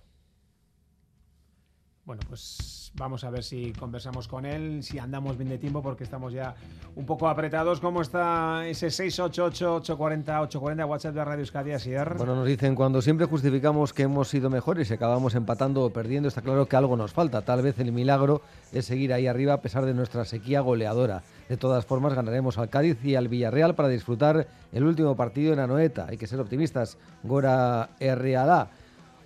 [2.03, 6.03] Bueno, pues vamos a ver si conversamos con él, si andamos bien de tiempo, porque
[6.03, 6.55] estamos ya
[6.95, 7.79] un poco apretados.
[7.79, 12.15] ¿Cómo está ese 688-840-840 WhatsApp de Radio Euskadi Asier?
[12.17, 16.27] Bueno, nos dicen, cuando siempre justificamos que hemos sido mejores y acabamos empatando o perdiendo,
[16.27, 17.41] está claro que algo nos falta.
[17.41, 21.23] Tal vez el milagro es seguir ahí arriba a pesar de nuestra sequía goleadora.
[21.49, 25.59] De todas formas, ganaremos al Cádiz y al Villarreal para disfrutar el último partido en
[25.59, 26.07] Anoeta.
[26.09, 26.97] Hay que ser optimistas.
[27.23, 28.69] Gora R.A.D.A.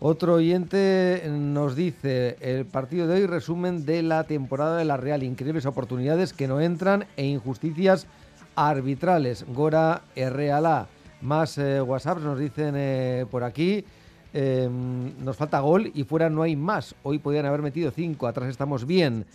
[0.07, 5.23] Otro oyente nos dice, el partido de hoy resumen de la temporada de la Real,
[5.23, 8.05] increíbles oportunidades que no entran e injusticias
[8.55, 9.47] arbitrales.
[9.51, 10.85] Gora RLA.
[11.21, 13.83] Más eh, WhatsApps nos dicen eh, por aquí.
[14.31, 16.93] Em, nos falta gol y fuera no hay más.
[17.01, 19.25] Hoy podían haber metido cinco, atrás estamos bien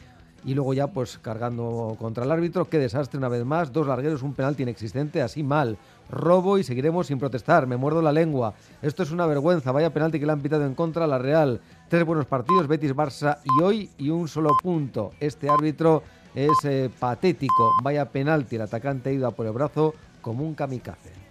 [0.44, 2.68] y luego ya pues cargando contra el árbitro.
[2.68, 5.76] Qué desastre una vez más, dos largueros, un penalti inexistente, así mal.
[6.10, 8.54] Robo y seguiremos sin protestar, me muerdo la lengua.
[8.82, 11.60] Esto es una vergüenza, vaya penalti que le han pitado en contra a la Real.
[11.88, 15.12] Tres buenos partidos, Betis, Barça y hoy y un solo punto.
[15.20, 16.02] Este árbitro
[16.34, 20.54] es eh, patético, vaya penalti, el atacante ha ido a por el brazo como un
[20.54, 21.29] kamikaze.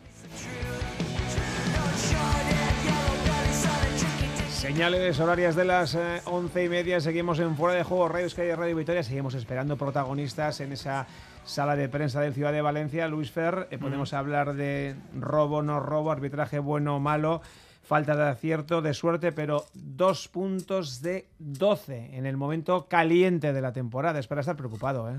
[4.60, 7.00] Señales horarias de las eh, once y media.
[7.00, 9.04] Seguimos en Fuera de Juego, Radio Sky Radio Victoria.
[9.04, 11.08] Seguimos esperando protagonistas en esa
[11.46, 13.08] sala de prensa del Ciudad de Valencia.
[13.08, 17.42] Luis Fer, eh, podemos hablar de robo, no robo, arbitraje bueno o malo,
[17.84, 23.62] falta de acierto, de suerte, pero dos puntos de 12 en el momento caliente de
[23.62, 24.20] la temporada.
[24.20, 25.16] Es para estar preocupado, ¿eh?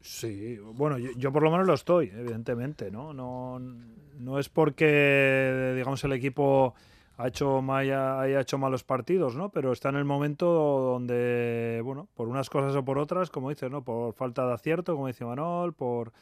[0.00, 3.12] Sí, bueno, yo, yo, por lo menos lo estoy, evidentemente, ¿no?
[3.12, 3.60] No,
[4.18, 6.74] no es porque, digamos, el equipo
[7.18, 9.50] ha hecho, haya, hecho malos partidos, ¿no?
[9.50, 13.70] Pero está en el momento donde, bueno, por unas cosas o por otras, como dices,
[13.70, 13.82] ¿no?
[13.82, 16.12] Por falta de acierto, como dice Manol, por,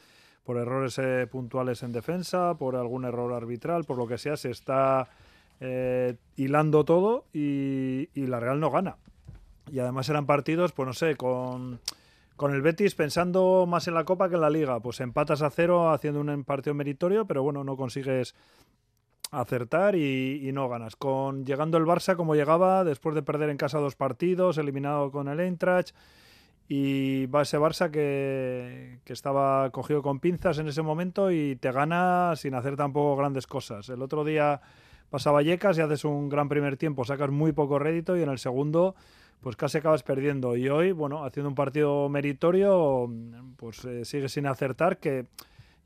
[0.44, 4.50] por errores eh, puntuales en defensa, por algún error arbitral, por lo que sea, se
[4.50, 5.08] está
[5.60, 8.96] eh, hilando todo y, la Real no gana.
[9.70, 11.78] Y además eran partidos, pues no sé, con,
[12.34, 14.80] con el Betis pensando más en la Copa que en la Liga.
[14.80, 18.34] Pues empatas a cero haciendo un partido meritorio, pero bueno, no consigues
[19.30, 20.96] acertar y, no ganas.
[20.96, 25.28] Con llegando el Barça como llegaba, después de perder en casa dos partidos, eliminado con
[25.28, 25.94] el Eintracht
[26.68, 31.72] y va ese Barça que, que, estaba cogido con pinzas en ese momento y te
[31.72, 33.88] gana sin hacer tampoco grandes cosas.
[33.88, 34.60] El otro día
[35.10, 38.28] vas a Vallecas y haces un gran primer tiempo, sacas muy poco rédito y en
[38.28, 38.94] el segundo
[39.40, 40.56] pues casi acabas perdiendo.
[40.56, 43.10] Y hoy, bueno, haciendo un partido meritorio,
[43.56, 45.26] pues eh, sigue sin acertar, que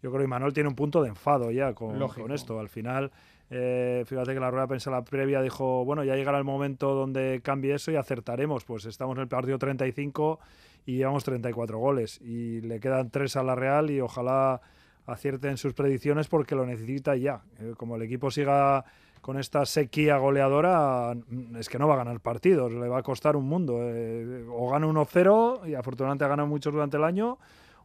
[0.02, 2.58] yo creo que Manuel tiene un punto de enfado ya con, con esto.
[2.58, 3.12] Al final,
[3.56, 6.92] eh, fíjate que la rueda de prensa la previa dijo, bueno, ya llegará el momento
[6.92, 8.64] donde cambie eso y acertaremos.
[8.64, 10.40] Pues estamos en el partido 35
[10.86, 14.60] y llevamos 34 goles y le quedan tres a la Real y ojalá
[15.06, 17.42] acierten sus predicciones porque lo necesita ya.
[17.60, 18.84] Eh, como el equipo siga
[19.20, 23.02] con esta sequía goleadora, mm, es que no va a ganar partidos, le va a
[23.04, 23.78] costar un mundo.
[23.82, 27.38] Eh, o gana 1-0 y afortunadamente ha ganado muchos durante el año,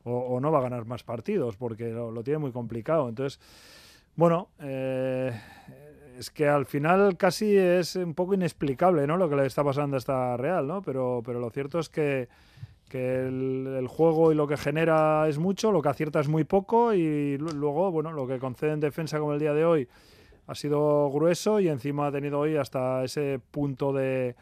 [0.03, 3.07] o, no va a ganar más partidos porque lo, tiene muy complicado.
[3.07, 3.39] Entonces,
[4.19, 5.31] bueno, eh,
[6.17, 9.15] es que al final casi es un poco inexplicable ¿no?
[9.15, 10.81] lo que le está pasando a esta Real, ¿no?
[10.81, 12.27] pero, pero lo cierto es que
[12.89, 16.93] que el, juego y lo que genera es mucho, lo que acierta es muy poco
[16.93, 19.87] y luego, bueno, lo que concede en defensa como el día de hoy
[20.47, 24.35] ha sido grueso y encima ha tenido hoy hasta ese punto de,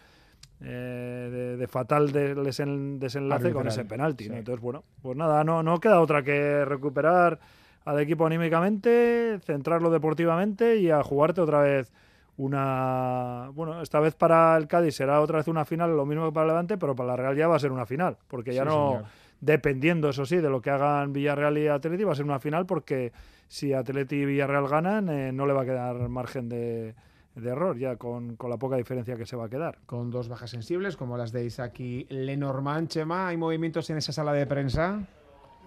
[0.61, 4.25] eh, de, fatal desenlace con ese penalti.
[4.25, 7.39] Entonces, bueno, pues nada, no, no queda otra que recuperar
[7.87, 11.93] al equipo anímicamente, centrarlo deportivamente y a jugarte otra vez
[12.35, 16.33] una bueno esta vez para el Cádiz será otra vez una final lo mismo que
[16.33, 18.63] para el Levante pero para la Real ya va a ser una final porque ya
[18.63, 19.03] no
[19.39, 22.67] dependiendo eso sí de lo que hagan Villarreal y Atleti va a ser una final
[22.67, 23.13] porque
[23.47, 26.93] si Atleti y Villarreal ganan eh, no le va a quedar margen de,
[27.35, 29.79] de error ya con, con, la poca diferencia que se va a quedar.
[29.85, 34.11] Con dos bajas sensibles como las de Isaac y Lenormand, Chema, ¿hay movimientos en esa
[34.11, 35.07] sala de prensa?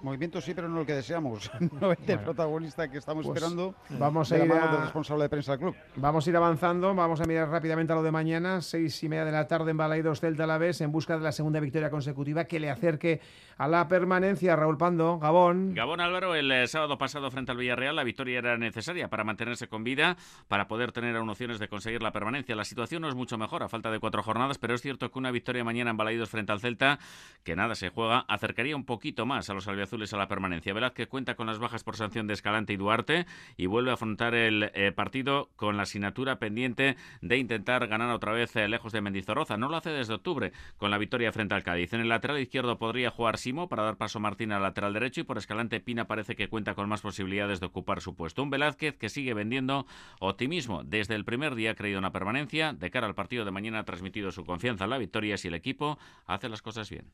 [0.03, 1.51] Movimiento sí, pero no el que deseamos.
[1.81, 3.75] no el protagonista que estamos pues esperando.
[3.91, 4.83] Vamos a ir a...
[4.83, 5.77] responsable de prensa del club.
[5.97, 6.95] Vamos a ir avanzando.
[6.95, 8.63] Vamos a mirar rápidamente a lo de mañana.
[8.63, 11.61] Seis y media de la tarde en Balaidos del Talavés en busca de la segunda
[11.61, 13.21] victoria consecutiva que le acerque
[13.59, 14.57] a la permanencia.
[14.57, 15.75] Raúl Pando, Gabón.
[15.75, 19.69] Gabón Álvaro, el eh, sábado pasado frente al Villarreal la victoria era necesaria para mantenerse
[19.69, 20.17] con vida,
[20.49, 22.57] para poder tener aún opciones de conseguir la permanencia.
[22.57, 25.19] La situación no es mucho mejor a falta de cuatro jornadas, pero es cierto que
[25.19, 26.99] una victoria mañana en Balaidos frente al Celta,
[27.45, 30.73] que nada se juega, acercaría un poquito más a los albiazules azules a la permanencia.
[30.73, 33.27] Velázquez cuenta con las bajas por sanción de Escalante y Duarte
[33.57, 38.31] y vuelve a afrontar el eh, partido con la asignatura pendiente de intentar ganar otra
[38.31, 39.57] vez eh, lejos de Mendizorroza.
[39.57, 41.93] No lo hace desde octubre con la victoria frente al Cádiz.
[41.93, 45.23] En el lateral izquierdo podría jugar Simo para dar paso a Martín al lateral derecho
[45.23, 48.45] y por Escalante Pina parece que cuenta con más posibilidades de ocupar su puesto.
[48.45, 49.87] Un Velázquez que sigue vendiendo
[50.21, 50.85] optimismo.
[50.85, 52.73] Desde el primer día ha creído en la permanencia.
[52.75, 55.55] De cara al partido de mañana ha transmitido su confianza en la victoria si el
[55.55, 57.11] equipo hace las cosas bien.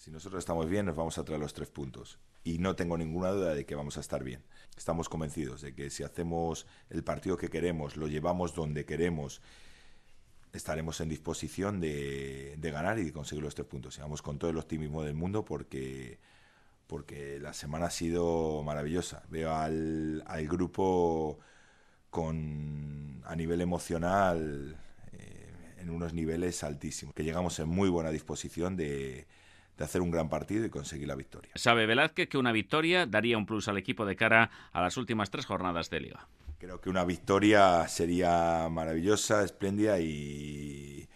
[0.00, 2.18] Si nosotros estamos bien, nos vamos a traer los tres puntos.
[2.42, 4.42] Y no tengo ninguna duda de que vamos a estar bien.
[4.74, 9.42] Estamos convencidos de que si hacemos el partido que queremos, lo llevamos donde queremos,
[10.54, 13.98] estaremos en disposición de, ganar y de conseguir los tres puntos.
[13.98, 16.18] Y vamos con todo el optimismo del mundo porque,
[16.86, 19.22] porque la semana ha sido maravillosa.
[19.28, 21.40] Veo al, grupo
[22.08, 24.78] con, a nivel emocional
[25.12, 27.14] eh, en unos niveles altísimos.
[27.14, 29.26] Que llegamos en muy buena disposición de
[29.80, 31.50] de hacer un gran partido y conseguir la victoria.
[31.54, 35.30] Sabe Velázquez que una victoria daría un plus al equipo de cara a las últimas
[35.30, 36.28] tres jornadas de liga.
[36.58, 41.08] Creo que una victoria sería maravillosa, espléndida y,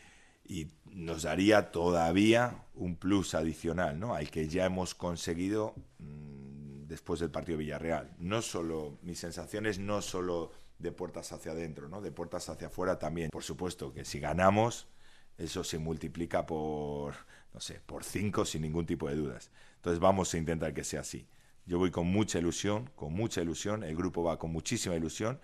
[0.47, 4.15] y nos daría todavía un plus adicional ¿no?
[4.15, 8.15] al que ya hemos conseguido mm, después del partido Villarreal.
[8.17, 12.01] No solo, mis sensaciones no solo de puertas hacia adentro, ¿no?
[12.01, 13.29] de puertas hacia afuera también.
[13.29, 14.89] Por supuesto que si ganamos,
[15.37, 17.15] eso se multiplica por
[17.55, 19.51] no sé, por cinco sin ningún tipo de dudas.
[19.77, 21.29] Entonces vamos a intentar que sea así.
[21.67, 25.41] Yo voy con mucha ilusión, con mucha ilusión, el grupo va con muchísima ilusión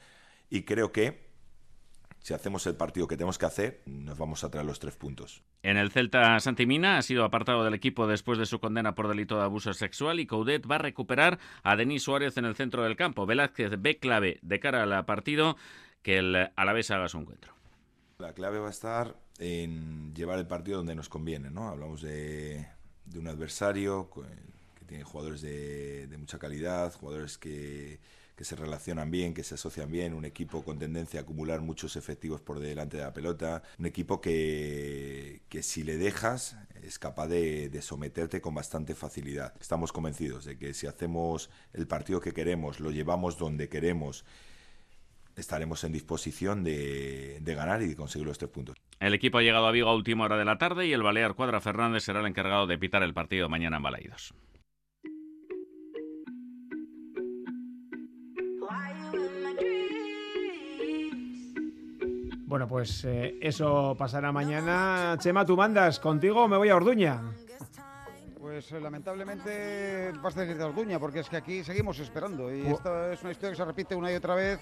[0.51, 1.31] y creo que
[2.19, 5.43] si hacemos el partido que tenemos que hacer, nos vamos a traer los tres puntos.
[5.63, 9.37] En el Celta Santimina ha sido apartado del equipo después de su condena por delito
[9.39, 12.97] de abuso sexual y Coudet va a recuperar a Denis Suárez en el centro del
[12.97, 13.25] campo.
[13.25, 15.57] Velázquez ve clave de cara al partido
[16.03, 17.55] que el Alavés haga su encuentro.
[18.19, 21.69] La clave va a estar en llevar el partido donde nos conviene, ¿no?
[21.69, 22.69] Hablamos de,
[23.17, 24.11] un adversario
[24.79, 27.99] que tiene jugadores de, mucha calidad, jugadores que,
[28.39, 32.41] se relacionan bien, que se asocian bien, un equipo con tendencia a acumular muchos efectivos
[32.41, 37.69] por delante de la pelota, un equipo que, que si le dejas es capaz de,
[37.69, 39.53] de, someterte con bastante facilidad.
[39.61, 44.25] Estamos convencidos de que si hacemos el partido que queremos, lo llevamos donde queremos,
[45.37, 48.77] estaremos en disposición de, de ganar y de conseguir los tres puntos.
[49.01, 51.35] El equipo ha llegado a Vigo a última hora de la tarde y el Balear
[51.35, 54.35] Cuadra Fernández será el encargado de pitar el partido mañana en Balaidos.
[62.45, 65.17] Bueno, pues eh, eso pasará mañana.
[65.19, 67.23] Chema, tú mandas, ¿contigo me voy a Orduña?
[68.39, 72.55] Pues eh, lamentablemente vas a decir de Orduña, porque es que aquí seguimos esperando.
[72.55, 74.61] Y esta es una historia que se repite una y otra vez,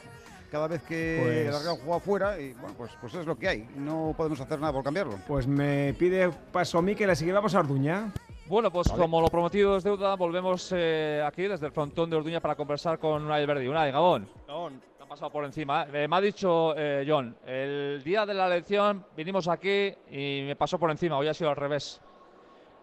[0.50, 2.40] cada vez que Pues- el Real juega fuera.
[2.40, 3.68] Y bueno, pues, pues es lo que hay.
[3.76, 5.14] No podemos hacer nada por cambiarlo.
[5.26, 8.12] Pues me pide paso Miquel, así que vamos a Orduña.
[8.46, 9.02] Bueno, pues Vale.
[9.02, 12.98] como lo prometido es deuda, volvemos eh, aquí desde el frontón de Orduña para conversar
[12.98, 13.68] con Unai Verdi.
[13.68, 14.26] Unai, Gabón.
[14.46, 14.80] Gabón.
[14.96, 15.86] Te ha pasado por encima.
[15.92, 16.08] ¿eh?
[16.08, 20.78] me ha dicho eh, John, el día de la elección vinimos aquí y me pasó
[20.78, 21.18] por encima.
[21.18, 22.00] Hoy ha sido al revés.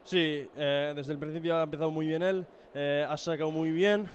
[0.03, 4.07] Sí, eh, desde el principio ha empezado muy bien él, eh, ha sacado muy bien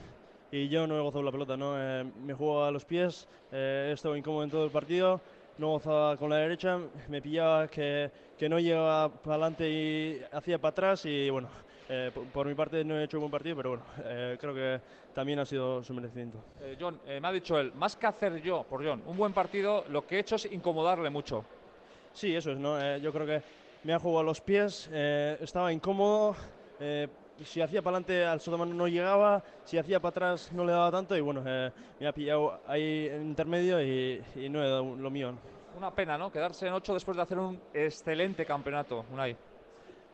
[0.53, 1.75] y yo no he gozado la pelota, ¿no?
[1.77, 5.21] Eh, me juego a los pies, eh, he estado incómodo en todo el partido,
[5.59, 10.59] no gozaba con la derecha, me pillaba que, que no llegaba para adelante y hacía
[10.59, 11.49] para atrás y bueno,
[11.89, 14.55] eh, por, por mi parte no he hecho un buen partido, pero bueno, eh, creo
[14.55, 14.81] que
[15.15, 16.39] también ha sido su merecimiento.
[16.61, 19.33] Eh, John, eh, me ha dicho él, más que hacer yo por John un buen
[19.33, 21.45] partido, lo que he hecho es incomodarle mucho.
[22.13, 22.97] Sí, eso es, ¿no?
[22.97, 23.43] Yo creo que
[23.85, 26.35] me ha jugado a los pies, estaba incómodo,
[27.44, 30.90] si hacía para adelante al sotomano no llegaba, si hacía para atrás no le daba
[30.90, 34.96] tanto y bueno, eh, me ha pillado ahí en intermedio y, y no he dado
[34.96, 35.35] lo mío.
[35.76, 36.31] Una pena, ¿no?
[36.31, 39.37] Quedarse en 8 después de hacer un excelente campeonato, Unai.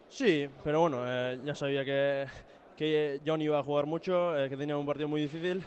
[0.08, 2.26] Sí, pero bueno, eh, ya sabía que,
[2.76, 5.64] que John iba a jugar mucho, eh, que tenía un partido muy difícil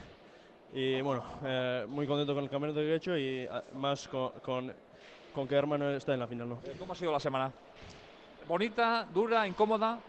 [0.74, 4.32] y bueno, eh, muy contento con el campeonato que he hecho y ah, más con,
[4.42, 4.74] con,
[5.34, 6.60] con que hermano está en la final, ¿no?
[6.78, 7.52] ¿Cómo ha sido la semana?
[8.48, 10.00] Bonita, dura, incómoda.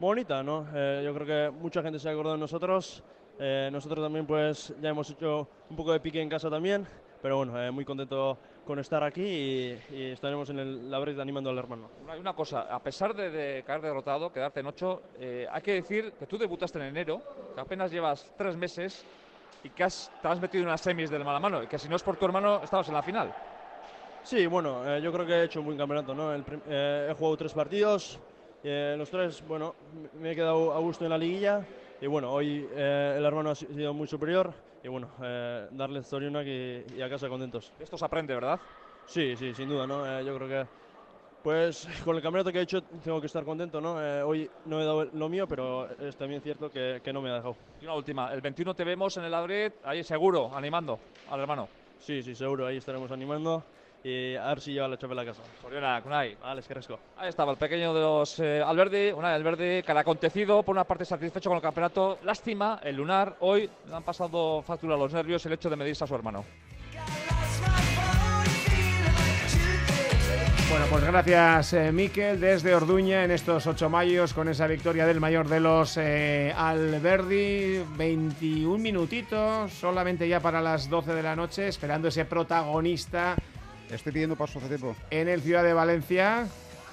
[0.00, 0.66] Bonita, ¿no?
[0.74, 3.02] Eh, yo creo que mucha gente se ha acordado de nosotros.
[3.38, 6.86] Eh, nosotros también, pues, ya hemos hecho un poco de pique en casa también.
[7.20, 11.50] Pero bueno, eh, muy contento con estar aquí y, y estaremos en el Labret animando
[11.50, 11.88] al hermano.
[12.08, 15.02] Hay una cosa, a pesar de, de caer derrotado, quedarte en 8,
[15.50, 17.20] hay que decir que tú debutaste en enero,
[17.54, 19.04] que apenas llevas tres meses
[19.64, 21.96] y que has, te has metido en las semis del mano y que si no
[21.96, 23.34] es por tu hermano, estabas en la final.
[24.22, 26.32] Sí, bueno, eh, yo creo que he hecho un buen campeonato, ¿no?
[26.34, 28.20] El eh, he jugado tres partidos,
[28.68, 29.74] eh, los tres, bueno,
[30.14, 31.66] me he quedado a gusto en la liguilla
[32.00, 34.52] y bueno, hoy eh, el hermano ha si- sido muy superior
[34.82, 37.72] y bueno, eh, darles Zorionak y, y a casa contentos.
[37.78, 38.60] Esto se aprende, ¿verdad?
[39.04, 40.06] Sí, sí, sin duda, ¿no?
[40.06, 40.68] Eh, yo creo que,
[41.42, 44.02] pues, con el campeonato que he hecho tengo que estar contento, ¿no?
[44.02, 47.30] Eh, hoy no he dado lo mío, pero es también cierto que, que no me
[47.30, 47.56] ha dejado.
[47.80, 51.68] Y una última, el 21 te vemos en el Madrid, ahí seguro, animando al hermano.
[51.98, 53.64] Sí, sí, seguro, ahí estaremos animando
[54.04, 55.42] y a ver si lleva la chapela a casa.
[55.60, 56.36] Zorionak, Unai.
[56.40, 56.98] Vale, es que resco.
[57.16, 60.84] Ahí estaba el pequeño de los eh, Alberdi, Unai Alberdi, que ha acontecido, por una
[60.84, 62.18] parte satisfecho con el campeonato.
[62.22, 66.04] Lástima, el lunar, hoy le han pasado factura a los nervios el hecho de medirse
[66.04, 66.44] a su hermano.
[70.70, 75.18] Bueno, pues gracias, eh, Miquel, desde Orduña en estos 8 mayos con esa victoria del
[75.18, 77.82] mayor de los eh, Alberdi.
[77.96, 83.34] 21 minutitos, solamente ya para las 12 de la noche, esperando ese protagonista
[83.90, 84.94] Estoy pidiendo paso hace tiempo.
[85.10, 86.46] en el Ciudad de Valencia.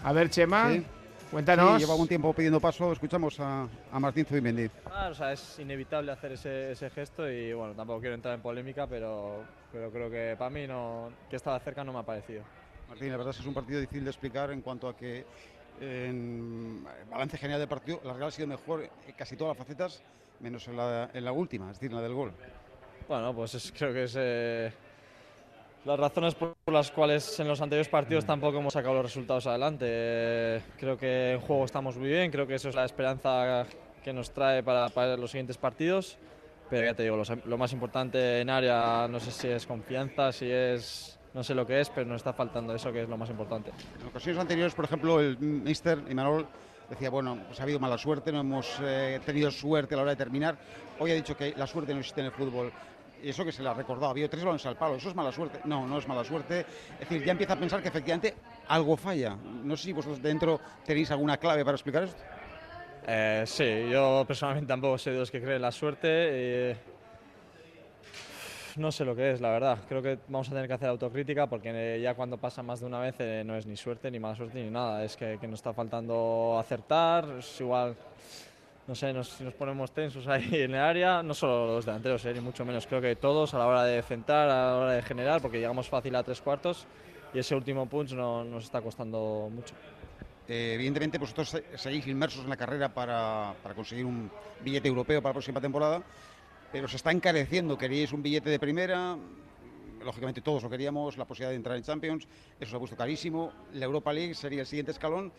[0.04, 0.86] A ver, Chema, Sí.
[1.32, 1.74] cuéntanos.
[1.76, 2.92] Sí, lleva algún tiempo pidiendo paso.
[2.94, 4.70] Escuchamos a, a Martín Zubimendi.
[4.86, 8.42] Ah, o sea, es inevitable hacer ese, ese gesto y bueno, tampoco quiero entrar en
[8.42, 12.44] polémica, pero, pero creo que para mí no, que estaba cerca no me ha parecido.
[12.88, 15.26] Martín, la verdad es que es un partido difícil de explicar en cuanto a que
[15.82, 20.02] en balance general del partido la Real ha sido mejor en casi todas las facetas,
[20.40, 22.32] menos en la, en la última, es decir, en la del gol.
[23.10, 24.72] Bueno, pues es- creo que es eh,
[25.86, 29.86] las razones por las cuales en los anteriores partidos tampoco hemos sacado los resultados adelante.
[29.88, 33.66] Eh, creo que en juego estamos muy bien, creo que eso es la esperanza
[34.04, 36.18] que nos trae para, para los siguientes partidos.
[36.70, 40.50] Pero ya te digo, lo más importante en área, no sé si es confianza, si
[40.50, 41.20] es.
[41.36, 43.70] No sé lo que es, pero nos está faltando eso que es lo más importante.
[44.00, 46.48] En ocasiones anteriores, por ejemplo, el mister Imanol
[46.90, 50.12] decía, bueno, pues ha habido mala suerte, no hemos eh, tenido suerte a la hora
[50.12, 50.58] de terminar.
[50.98, 52.72] Hoy ha dicho que la suerte no existe en el fútbol.
[53.24, 55.32] Eso que se le ha recordado, ha habido tres balones al palo, eso es mala
[55.32, 55.60] suerte.
[55.66, 56.66] No, no es mala suerte.
[56.94, 58.36] Es decir, ya empieza a pensar que efectivamente
[58.68, 59.36] algo falla.
[59.36, 62.22] No sé si vosotros dentro tenéis alguna clave para explicar esto.
[63.08, 66.76] Eh, sí, yo personalmente tampoco soy de los que creen en la suerte.
[68.78, 69.80] no sé lo que es, la verdad.
[69.88, 73.00] Creo que vamos a tener que hacer autocrítica porque ya cuando pasa más de una
[73.00, 75.04] vez eh, no es ni suerte, ni mala suerte, ni nada.
[75.04, 77.26] Es que, que nos está faltando acertar.
[77.40, 77.96] Es igual,
[78.88, 82.34] no sé, si nos ponemos tensos ahí en el área, no solo los delanteros, eh,
[82.34, 82.86] ni mucho menos.
[82.86, 85.90] Creo que todos a la hora de centrar, a la hora de generar, porque llegamos
[85.90, 86.86] fácil a tres cuartos
[87.34, 89.74] y ese último punch no, nos está costando mucho.
[90.48, 94.30] Eh, evidentemente, vosotros se- seguís inmersos en la carrera para, para conseguir un
[94.64, 96.04] billete europeo para la próxima temporada,
[96.72, 97.78] pero se está encareciendo.
[97.80, 99.18] Queríais un billete de primera,
[100.04, 102.28] lógicamente todos lo queríamos, la posibilidad de entrar en Champions,
[102.60, 103.52] eso se ha puesto carísimo.
[103.74, 105.32] La Europa League sería el siguiente escalón,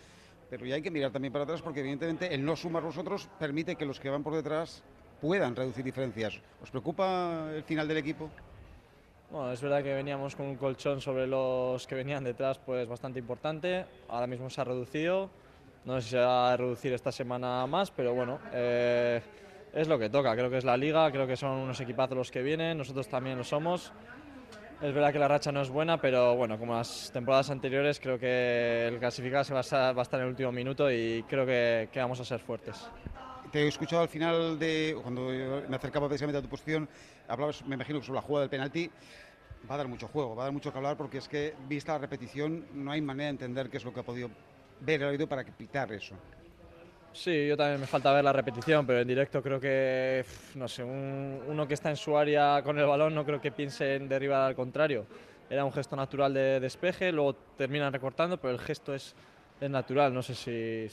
[0.49, 3.77] pero ya hay que mirar también para atrás porque, evidentemente, el no sumar vosotros permite
[3.77, 4.83] que los que van por detrás
[5.21, 6.41] puedan reducir diferencias.
[6.63, 8.31] ¿Os preocupa el final del equipo?
[9.31, 13.19] Bueno, es verdad que veníamos con un colchón sobre los que venían detrás, pues bastante
[13.19, 13.85] importante.
[14.09, 15.31] Ahora mismo se ha reducido.
[15.85, 19.21] No sé si se va a reducir esta semana más, pero bueno, eh,
[19.73, 20.35] es lo que toca.
[20.35, 23.37] Creo que es la liga, creo que son unos equipazos los que vienen, nosotros también
[23.39, 23.93] lo somos.
[24.83, 28.19] Es verdad que la racha no es buena, pero bueno, como las temporadas anteriores, creo
[28.19, 31.89] que el clasificado va a va a estar en el último minuto y creo que,
[31.91, 32.87] que vamos a ser fuertes.
[33.51, 35.31] Te he escuchado al final de cuando
[35.67, 36.87] me acercaba precisamente a tu posición,
[37.27, 38.91] hablabas, me imagino, sobre la jugada del penalti.
[39.69, 41.93] Va a dar mucho juego, va a dar mucho que hablar porque es que, vista
[41.93, 44.29] la repetición, no hay manera de entender qué es lo que ha podido
[44.81, 46.15] ver el oído para pitar eso.
[47.17, 50.23] Sí, yo también me falta ver la repetición, pero en directo creo que,
[50.55, 53.51] no sé, un, uno que está en su área con el balón no creo que
[53.51, 55.07] piense en derribar al contrario.
[55.49, 59.15] Era un gesto natural de despeje, luego terminan recortando, pero el gesto es,
[59.59, 60.13] es natural.
[60.13, 60.89] No sé si,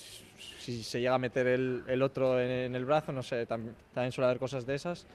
[0.59, 3.75] si se llega a meter el, el otro en, el brazo, no sé, también
[4.11, 5.05] suele haber cosas de esas.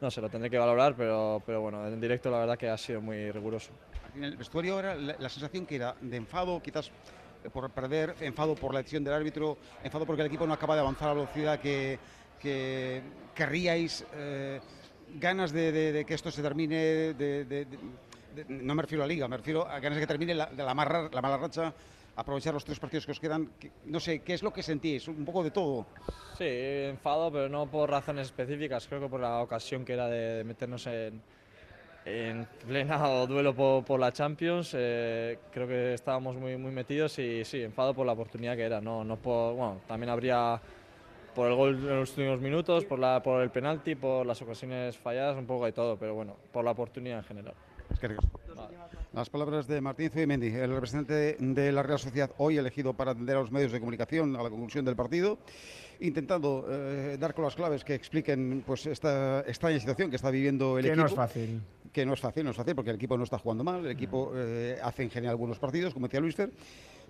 [0.00, 2.76] No sé, lo tendré que valorar, pero, pero bueno, en directo la verdad que ha
[2.76, 3.70] sido muy riguroso.
[4.16, 6.90] En el vestuario era la, la sensación que era de enfado, quizás
[7.52, 10.80] por perder, enfado por la decisión del árbitro, enfado porque el equipo no acaba de
[10.80, 11.98] avanzar a la velocidad que,
[12.40, 13.02] que
[13.34, 14.60] querríais, eh,
[15.14, 17.14] ganas de, que esto se termine,
[18.48, 21.22] no me refiero a liga, me refiero a ganas de que termine la, la, la
[21.22, 21.72] mala racha,
[22.18, 23.52] aprovechar los tres partidos que os quedan.
[23.58, 25.06] Que, no sé, ¿qué es lo que sentís?
[25.08, 25.86] Un poco de todo.
[26.36, 30.42] Sí, enfado, pero no por razones específicas, creo que por la ocasión que era de
[30.44, 31.22] meternos en
[32.08, 34.74] en plena duelo por, por la Champions.
[34.76, 38.80] Eh, creo que estábamos muy, muy metidos y sí, enfado por la oportunidad que era.
[38.80, 40.60] No, no por, bueno, también habría
[41.34, 44.96] por el gol en los últimos minutos, por, la, por el penalti, por las ocasiones
[44.96, 47.54] falladas, un poco de todo, pero bueno, por la oportunidad en general.
[47.92, 48.08] Es que
[49.12, 53.36] Las palabras de Martín Zubimendi, el representante de la Real Sociedad, hoy elegido para atender
[53.36, 55.38] a los medios de comunicación a la conclusión del partido,
[56.00, 60.78] intentando eh, dar con las claves que expliquen pues esta extraña situación que está viviendo
[60.78, 61.02] el que equipo.
[61.02, 61.60] no es fácil.
[61.92, 63.90] Que no es fácil, no es fácil, porque el equipo no está jugando mal, el
[63.90, 66.50] equipo eh, hace en general algunos partidos, como decía Luisfer,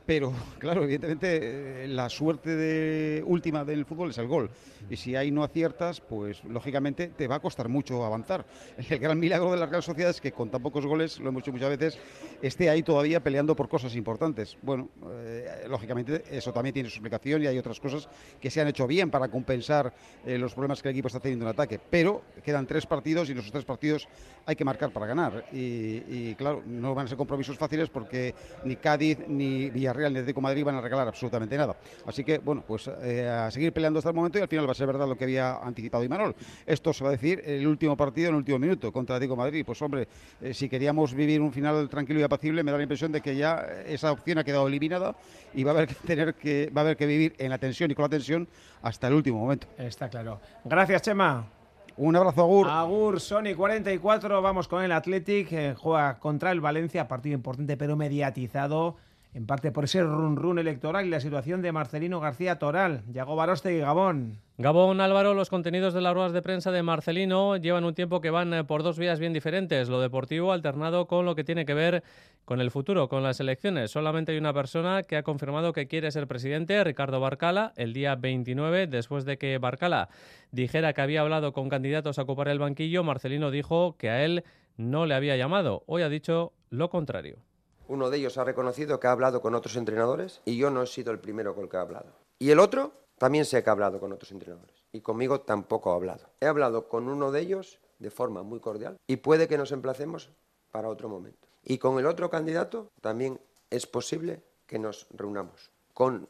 [0.09, 4.51] pero claro, evidentemente eh, la suerte de, última del fútbol es el gol.
[4.89, 8.47] Y si ahí no aciertas, pues lógicamente te va a costar mucho avanzar.
[8.89, 11.43] El gran milagro de la Real Sociedad es que con tan pocos goles, lo hemos
[11.43, 11.99] dicho muchas veces,
[12.41, 14.57] esté ahí todavía peleando por cosas importantes.
[14.63, 18.09] Bueno, eh, lógicamente eso también tiene su explicación y hay otras cosas
[18.41, 19.93] que se han hecho bien para compensar
[20.25, 21.79] eh, los problemas que el equipo está teniendo en ataque.
[21.91, 24.09] Pero quedan tres partidos y en esos tres partidos
[24.47, 25.45] hay que marcar para ganar.
[25.53, 28.35] Y, y claro, no van a ser compromisos fáciles porque
[28.65, 31.77] ni Cádiz ni Villarreal Real ni Atlético Madrid van a regalar absolutamente nada.
[32.07, 34.73] Así que, bueno, pues eh, a seguir peleando hasta el momento y al final va
[34.73, 36.35] a ser verdad lo que había anticipado Imanol.
[36.67, 39.65] Esto se va a decir el último partido en el último minuto contra Atlético Madrid.
[39.67, 40.09] Pues hombre,
[40.41, 43.37] eh, si queríamos vivir un final tranquilo y apacible, me da la impresión de que
[43.37, 45.17] ya esa opción ha quedado eliminada
[45.55, 47.91] y va a haber que tener que, va a haber que vivir en la tensión
[47.91, 48.49] y con la tensión
[48.83, 49.67] hasta el último momento.
[49.77, 50.41] Está claro.
[50.65, 51.59] Gracias, Chema.
[51.99, 52.69] Un abrazo, Agur.
[52.69, 54.41] Agur, Sony 44.
[54.41, 55.53] Vamos con el Athletic.
[55.53, 58.97] Eh, juega contra el Valencia, partido importante pero mediatizado
[59.39, 63.05] en parte por ese run run electoral y la situación de Marcelino García Toral.
[63.13, 64.41] Yago Baroste y Gabón.
[64.57, 68.31] Gabón Álvaro, los contenidos de las ruedas de prensa de Marcelino llevan un tiempo que
[68.31, 72.03] van por dos vías bien diferentes, lo deportivo alternado con lo que tiene que ver
[72.45, 73.93] con el futuro, con las elecciones.
[73.93, 78.17] Solamente hay una persona que ha confirmado que quiere ser presidente, Ricardo Barcala, el día
[78.17, 80.09] 29, después de que Barcala
[80.51, 84.43] dijera que había hablado con candidatos a ocupar el banquillo, Marcelino dijo que a él
[84.77, 85.85] no le había llamado.
[85.87, 87.48] Hoy ha dicho lo contrario.
[87.89, 90.87] Uno de ellos ha reconocido que ha hablado con otros entrenadores y yo no he
[90.87, 92.13] sido el primero con el que ha hablado.
[92.39, 95.95] Y el otro también sé que ha hablado con otros entrenadores y conmigo tampoco ha
[95.95, 96.27] hablado.
[96.41, 100.31] He hablado con uno de ellos de forma muy cordial y puede que nos emplacemos
[100.71, 101.49] para otro momento.
[101.65, 105.71] Y con el otro candidato también es posible que nos reunamos.
[105.95, 106.29] Con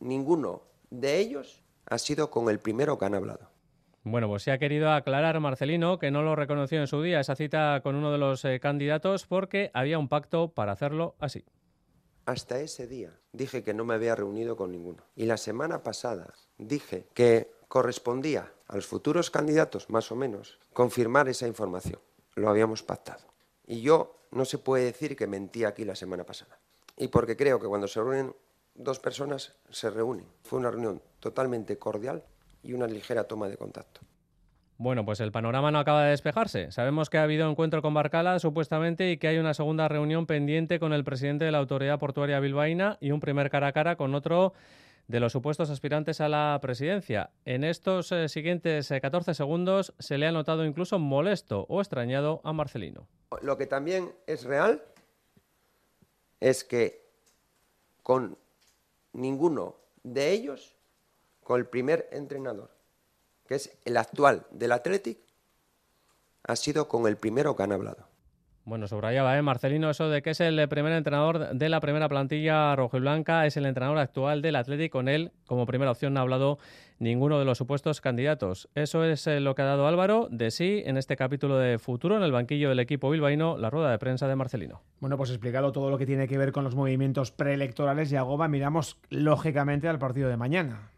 [0.00, 3.53] ninguno de ellos ha sido con el primero que han hablado.
[4.06, 7.36] Bueno, pues se ha querido aclarar Marcelino que no lo reconoció en su día esa
[7.36, 11.42] cita con uno de los eh, candidatos porque había un pacto para hacerlo así.
[12.26, 15.04] Hasta ese día dije que no me había reunido con ninguno.
[15.16, 21.28] Y la semana pasada dije que correspondía a los futuros candidatos, más o menos, confirmar
[21.28, 21.98] esa información.
[22.34, 23.24] Lo habíamos pactado.
[23.66, 26.58] Y yo no se puede decir que mentí aquí la semana pasada.
[26.98, 28.36] Y porque creo que cuando se reúnen
[28.74, 30.26] dos personas, se reúnen.
[30.42, 32.22] Fue una reunión totalmente cordial
[32.64, 34.00] y una ligera toma de contacto.
[34.76, 36.72] Bueno, pues el panorama no acaba de despejarse.
[36.72, 40.80] Sabemos que ha habido encuentro con Barcala, supuestamente, y que hay una segunda reunión pendiente
[40.80, 44.14] con el presidente de la Autoridad Portuaria Bilbaína y un primer cara a cara con
[44.16, 44.52] otro
[45.06, 47.30] de los supuestos aspirantes a la presidencia.
[47.44, 52.40] En estos eh, siguientes eh, 14 segundos se le ha notado incluso molesto o extrañado
[52.42, 53.06] a Marcelino.
[53.42, 54.82] Lo que también es real
[56.40, 57.04] es que
[58.02, 58.38] con
[59.12, 60.73] ninguno de ellos
[61.44, 62.70] con el primer entrenador,
[63.46, 65.18] que es el actual del Athletic,
[66.42, 68.08] ha sido con el primero que han hablado.
[68.66, 69.42] Bueno, subrayaba, ¿eh?
[69.42, 73.44] Marcelino, eso de que es el primer entrenador de la primera plantilla rojo y blanca,
[73.44, 74.98] es el entrenador actual del Atlético.
[74.98, 76.58] Con él, como primera opción, no ha hablado
[76.98, 78.70] ninguno de los supuestos candidatos.
[78.74, 82.16] Eso es eh, lo que ha dado Álvaro de sí en este capítulo de futuro
[82.16, 84.80] en el banquillo del equipo bilbaíno, la rueda de prensa de Marcelino.
[84.98, 88.48] Bueno, pues explicado todo lo que tiene que ver con los movimientos preelectorales y Agoba,
[88.48, 90.93] miramos lógicamente al partido de mañana.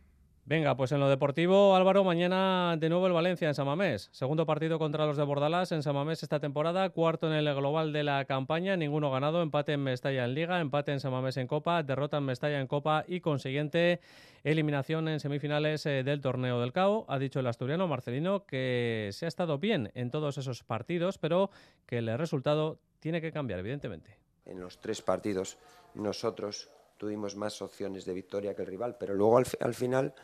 [0.48, 4.08] Venga, pues en lo deportivo, Álvaro, mañana de nuevo el Valencia en Samamés.
[4.12, 8.04] Segundo partido contra los de Bordalás en Samamés esta temporada, cuarto en el global de
[8.04, 12.18] la campaña, ninguno ganado, empate en Mestalla en Liga, empate en Samamés en Copa, derrota
[12.18, 13.98] en Mestalla en Copa y consiguiente
[14.44, 17.06] eliminación en semifinales eh, del torneo del CAO.
[17.08, 21.50] Ha dicho el asturiano Marcelino que se ha estado bien en todos esos partidos, pero
[21.86, 24.16] que el resultado tiene que cambiar, evidentemente.
[24.44, 25.58] En los tres partidos
[25.94, 30.14] nosotros tuvimos más opciones de victoria que el rival, pero luego al, al final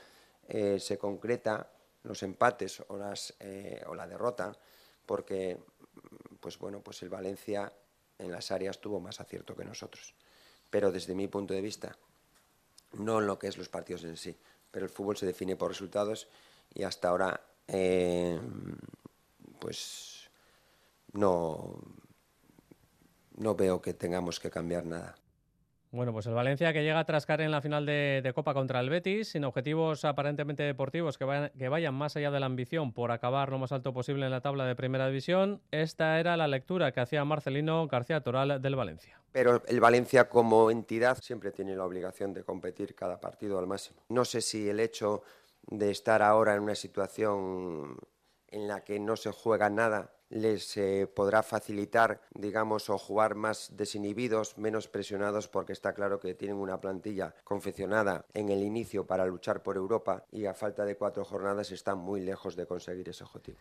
[0.48, 1.70] eh, se concreta
[2.02, 4.56] los empates o, las, eh, o la derrota,
[5.06, 5.58] porque
[6.40, 7.72] pues bueno, pues el Valencia
[8.18, 10.14] en las áreas tuvo más acierto que nosotros.
[10.70, 11.96] Pero desde mi punto de vista,
[12.94, 14.36] no en lo que es los partidos en sí,
[14.70, 16.28] pero el fútbol se define por resultados
[16.74, 18.40] y hasta ahora eh,
[19.58, 20.30] pues
[21.12, 21.80] no,
[23.36, 25.14] no veo que tengamos que cambiar nada.
[25.92, 28.88] Bueno, pues el Valencia que llega a trascar en la final de, Copa contra el
[28.88, 33.12] Betis, sin objetivos aparentemente deportivos que vayan, que vayan más allá de la ambición por
[33.12, 35.60] acabar lo más alto posible en la tabla de primera división.
[35.70, 39.20] Esta era la lectura que hacía Marcelino García Toral del Valencia.
[39.32, 44.00] Pero el Valencia como entidad siempre tiene la obligación de competir cada partido al máximo.
[44.08, 45.22] No sé si el hecho
[45.66, 47.98] de estar ahora en una situación
[48.48, 53.76] en la que no se juega nada les eh, podrá facilitar, digamos, o jugar más
[53.76, 59.26] desinhibidos, menos presionados, porque está claro que tienen una plantilla confeccionada en el inicio para
[59.26, 63.24] luchar por Europa y a falta de cuatro jornadas están muy lejos de conseguir ese
[63.24, 63.58] objetivo.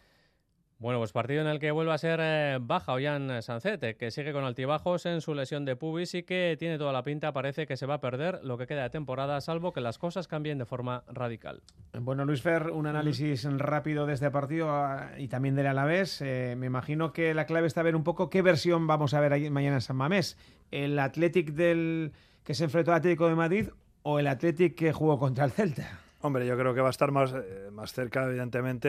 [0.81, 4.33] Bueno, pues partido en el que vuelve a ser eh, baja Ollán Sancete, que sigue
[4.33, 7.77] con altibajos en su lesión de pubis y que tiene toda la pinta, parece que
[7.77, 10.65] se va a perder lo que queda de temporada, salvo que las cosas cambien de
[10.65, 11.61] forma radical.
[11.93, 16.19] Bueno, Luis Fer, un análisis rápido de este partido ah, y también del Alavés.
[16.23, 19.51] Eh, me imagino que la clave está ver un poco qué versión vamos a ver
[19.51, 20.35] mañana en San Mamés.
[20.71, 22.11] ¿El Athletic del
[22.43, 23.67] que se enfrentó al Atlético de Madrid
[24.01, 25.99] o el Athletic que jugó contra el Celta?
[26.23, 28.87] Hombre, yo creo que va a estar más, eh, más cerca, evidentemente,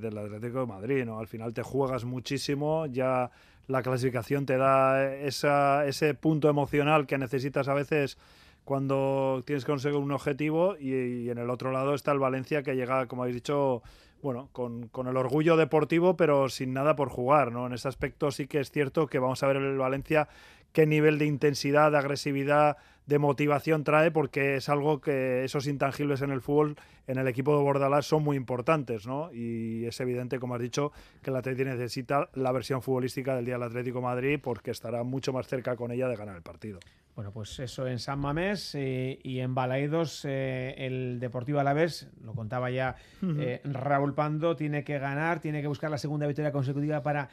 [0.00, 1.20] del Atlético de Madrid, ¿no?
[1.20, 3.30] Al final te juegas muchísimo, ya
[3.68, 8.18] la clasificación te da esa, ese punto emocional que necesitas a veces
[8.64, 12.74] cuando tienes que conseguir un objetivo y, en el otro lado está el Valencia que
[12.74, 13.82] llega, como habéis dicho,
[14.20, 17.68] bueno, con, con, el orgullo deportivo, pero sin nada por jugar, ¿no?
[17.68, 20.28] En ese aspecto sí que es cierto que vamos a ver el Valencia
[20.72, 22.76] qué nivel de intensidad, de agresividad,
[23.06, 26.76] de motivación trae, porque es algo que esos intangibles en el fútbol,
[27.06, 29.32] en el equipo de Bordalás, son muy importantes, ¿no?
[29.32, 30.92] Y es evidente, como has dicho,
[31.22, 35.32] que el Atlético necesita la versión futbolística del día del Atlético Madrid, porque estará mucho
[35.32, 36.78] más cerca con ella de ganar el partido.
[37.14, 42.32] Bueno, pues eso en San Mamés eh, y en Balaidos, eh, el Deportivo Alavés, lo
[42.32, 42.96] contaba ya
[43.38, 47.28] eh, Raúl Pando, tiene que ganar, tiene que buscar la segunda victoria consecutiva para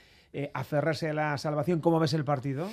[0.53, 1.79] aferrarse a la salvación.
[1.79, 2.69] ¿Cómo ves el partido?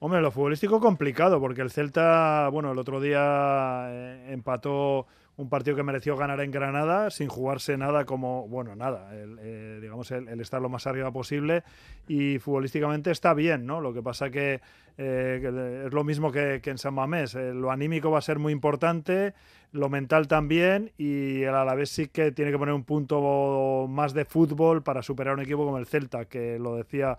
[0.00, 5.76] Hombre, lo futbolístico complicado, porque el Celta, bueno, el otro día eh, empató un partido
[5.76, 10.40] que mereció ganar en Granada sin jugarse nada como, bueno, nada, el, eh, digamos, el,
[10.40, 11.64] estar lo más arriba posible
[12.06, 13.80] y futbolísticamente está bien, ¿no?
[13.80, 14.60] Lo que pasa que,
[14.98, 18.52] eh, que es lo mismo que, en San Mamés, lo anímico va a ser muy
[18.52, 19.32] importante,
[19.72, 24.24] lo mental también y el Alavés sí que tiene que poner un punto más de
[24.24, 27.18] fútbol para superar un equipo como el Celta, que lo decía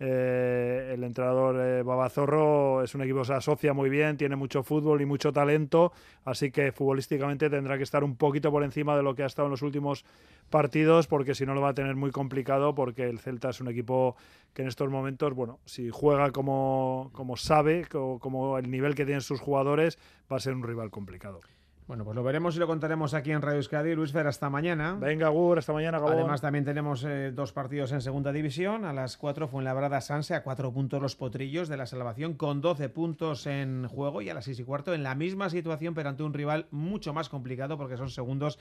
[0.00, 4.62] eh, el entrenador eh, Babazorro es un equipo que se asocia muy bien, tiene mucho
[4.62, 5.92] fútbol y mucho talento,
[6.24, 9.46] así que futbolísticamente tendrá que estar un poquito por encima de lo que ha estado
[9.46, 10.04] en los últimos
[10.50, 13.68] partidos, porque si no lo va a tener muy complicado, porque el Celta es un
[13.68, 14.16] equipo
[14.52, 19.04] que en estos momentos, bueno, si juega como, como sabe, como, como el nivel que
[19.04, 19.98] tienen sus jugadores,
[20.30, 21.40] va a ser un rival complicado.
[21.86, 23.94] Bueno, pues lo veremos y lo contaremos aquí en Radio Euskadi.
[23.94, 24.96] Luis Fer, hasta mañana.
[24.98, 26.14] Venga, Gur, hasta mañana, Gabón.
[26.14, 28.86] Además, también tenemos eh, dos partidos en segunda división.
[28.86, 32.88] A las 4 Fuenlabrada Sanse, a cuatro puntos los potrillos de la salvación, con 12
[32.88, 34.22] puntos en juego.
[34.22, 37.12] Y a las seis y cuarto, en la misma situación, pero ante un rival mucho
[37.12, 38.58] más complicado, porque son segundos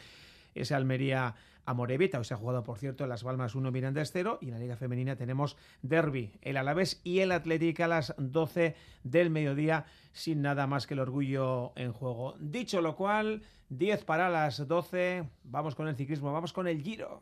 [0.56, 1.36] ese Almería
[1.66, 2.20] a Morevita.
[2.20, 4.76] Hoy se ha jugado, por cierto, Las Balmas 1 Miranda 0 y en la Liga
[4.76, 10.68] Femenina tenemos Derby, el Alavés y el Atlético a las 12 del mediodía sin nada
[10.68, 12.36] más que el orgullo en juego.
[12.40, 17.22] Dicho lo cual, 10 para las 12, vamos con el ciclismo, vamos con el Giro.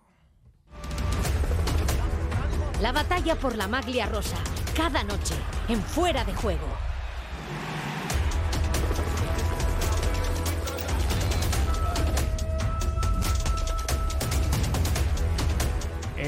[2.82, 4.38] La batalla por la maglia rosa,
[4.75, 5.36] cada noche,
[5.69, 6.91] en fuera de juego.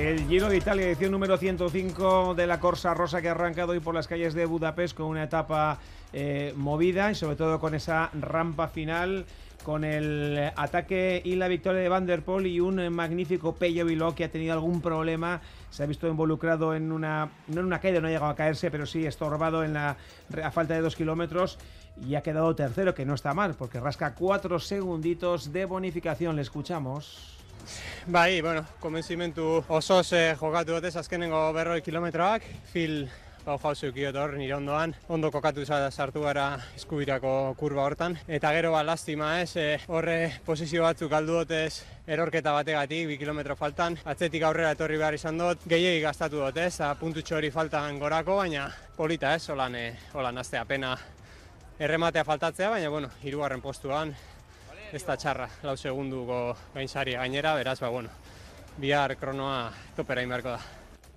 [0.03, 3.79] El Giro de Italia, edición número 105 de la Corsa Rosa que ha arrancado hoy
[3.79, 5.79] por las calles de Budapest con una etapa
[6.11, 9.25] eh, movida y sobre todo con esa rampa final
[9.63, 14.13] con el ataque y la victoria de Van der Poel y un magnífico Pello Bilbao
[14.13, 15.39] que ha tenido algún problema.
[15.69, 18.69] Se ha visto involucrado en una, no en una caída, no ha llegado a caerse,
[18.69, 19.95] pero sí estorbado en la,
[20.43, 21.57] a falta de dos kilómetros
[22.05, 26.35] y ha quedado tercero, que no está mal, porque rasca cuatro segunditos de bonificación.
[26.35, 27.42] Le escuchamos.
[28.07, 33.05] Bai, bueno, konbentzimentu osoz eh, jokatu dut ez azkenengo berroi kilometroak, fil
[33.45, 38.17] hau jauzu hor nire ondoan, ondo kokatu sartu gara eskubirako kurba hortan.
[38.27, 43.55] Eta gero ba, lastima ez, e, horre posizio batzuk galdu dutez erorketa bategatik, bi kilometro
[43.55, 43.97] faltan.
[44.05, 48.69] Atzetik aurrera etorri behar izan dut, gehiegi gastatu dut ez, puntutxo hori faltan gorako, baina
[48.95, 50.95] polita ez, holan, e, holan aztea pena
[51.79, 54.15] errematea faltatzea, baina bueno, hirugarren postuan,
[54.93, 58.11] ez da txarra, lau segunduko gainsari gainera, beraz, ba, bueno,
[58.77, 60.59] bihar kronoa topera inberko da.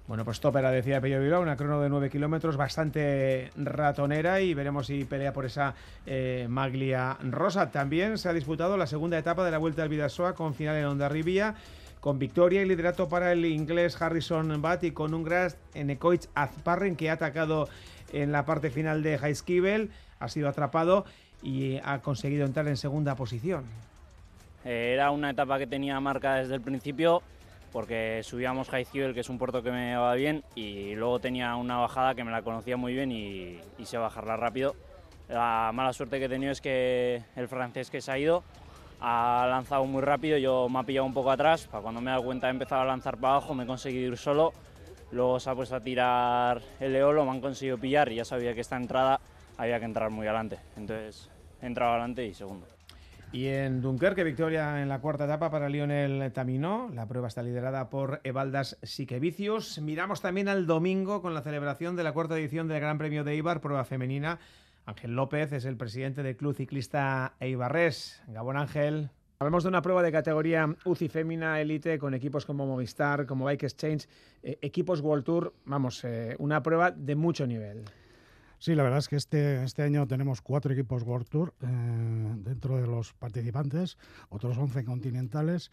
[0.06, 4.86] Bueno, pues topera decía Pello Bilbao, una crono de 9 kilómetros, bastante ratonera y veremos
[4.86, 5.74] si pelea por esa
[6.06, 7.70] eh, maglia rosa.
[7.70, 10.86] También se ha disputado la segunda etapa de la Vuelta al Vidasoa con final en
[10.86, 11.56] Ondarribia,
[12.00, 16.96] con victoria y liderato para el inglés Harrison Butt y con un Gras Enekoitz Azparren
[16.96, 17.68] que ha atacado
[18.12, 21.04] en la parte final de Heiskibel, ha sido atrapado
[21.42, 23.64] y ha conseguido entrar en segunda posición.
[24.64, 27.22] Eh, era una etapa que tenía marca desde el principio
[27.76, 31.76] porque subíamos Heiskibel, que es un puerto que me va bien, y luego tenía una
[31.76, 34.74] bajada que me la conocía muy bien y, y bajarla rápido.
[35.28, 38.42] La mala suerte que he tenido es que el francés que se ha ido
[39.00, 42.12] ha lanzado muy rápido, yo me ha pillado un poco atrás, para cuando me he
[42.12, 44.54] dado cuenta he empezado a lanzar para abajo, me he conseguido ir solo,
[45.10, 48.54] luego se ha puesto a tirar el eolo, me han conseguido pillar y ya sabía
[48.54, 49.20] que esta entrada
[49.56, 51.30] había que entrar muy adelante, entonces
[51.60, 52.66] he entrado adelante y segundo.
[53.32, 56.88] Y en Dunkerque, victoria en la cuarta etapa para Lionel Taminó.
[56.94, 59.80] La prueba está liderada por Evaldas Siquevicius.
[59.80, 63.32] Miramos también al domingo con la celebración de la cuarta edición del Gran Premio de
[63.32, 64.38] Eibar, prueba femenina.
[64.86, 68.22] Ángel López es el presidente del Club Ciclista Eibarres.
[68.28, 69.10] Gabón Ángel.
[69.38, 73.64] Hablamos de una prueba de categoría UCI Fémina Elite con equipos como Movistar, como Bike
[73.64, 74.08] Exchange,
[74.42, 75.52] eh, equipos World Tour.
[75.66, 77.84] Vamos, eh, una prueba de mucho nivel.
[78.58, 81.66] Sí, la verdad es que este, este año tenemos cuatro equipos World Tour eh,
[82.38, 83.98] dentro de los participantes,
[84.30, 85.70] otros 11 continentales,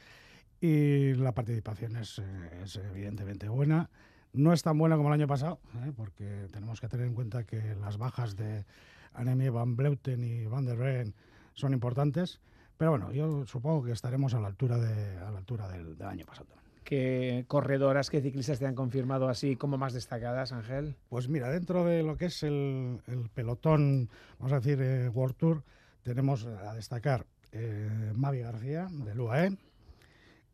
[0.59, 2.21] y la participación es,
[2.63, 3.89] es evidentemente buena.
[4.33, 5.91] No es tan buena como el año pasado, ¿eh?
[5.95, 8.65] porque tenemos que tener en cuenta que las bajas de
[9.13, 11.13] Anemie Van Bleuten y Van der Reen
[11.53, 12.41] son importantes,
[12.77, 16.07] pero bueno, yo supongo que estaremos a la altura, de, a la altura del, del
[16.07, 16.62] año pasado.
[16.83, 20.95] ¿Qué corredoras, qué ciclistas te han confirmado así como más destacadas, Ángel?
[21.09, 24.09] Pues mira, dentro de lo que es el, el pelotón,
[24.39, 25.63] vamos a decir, eh, World Tour,
[26.03, 29.57] tenemos a destacar eh, Mavi García, del UAE.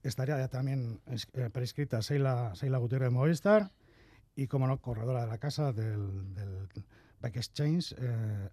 [0.03, 1.01] Estaría ya también
[1.33, 3.71] eh, prescrita Seila, Seila Gutiérrez de Movistar.
[4.35, 6.67] Y, como no, corredora de la casa del, del
[7.21, 8.49] Bike Exchange, eh,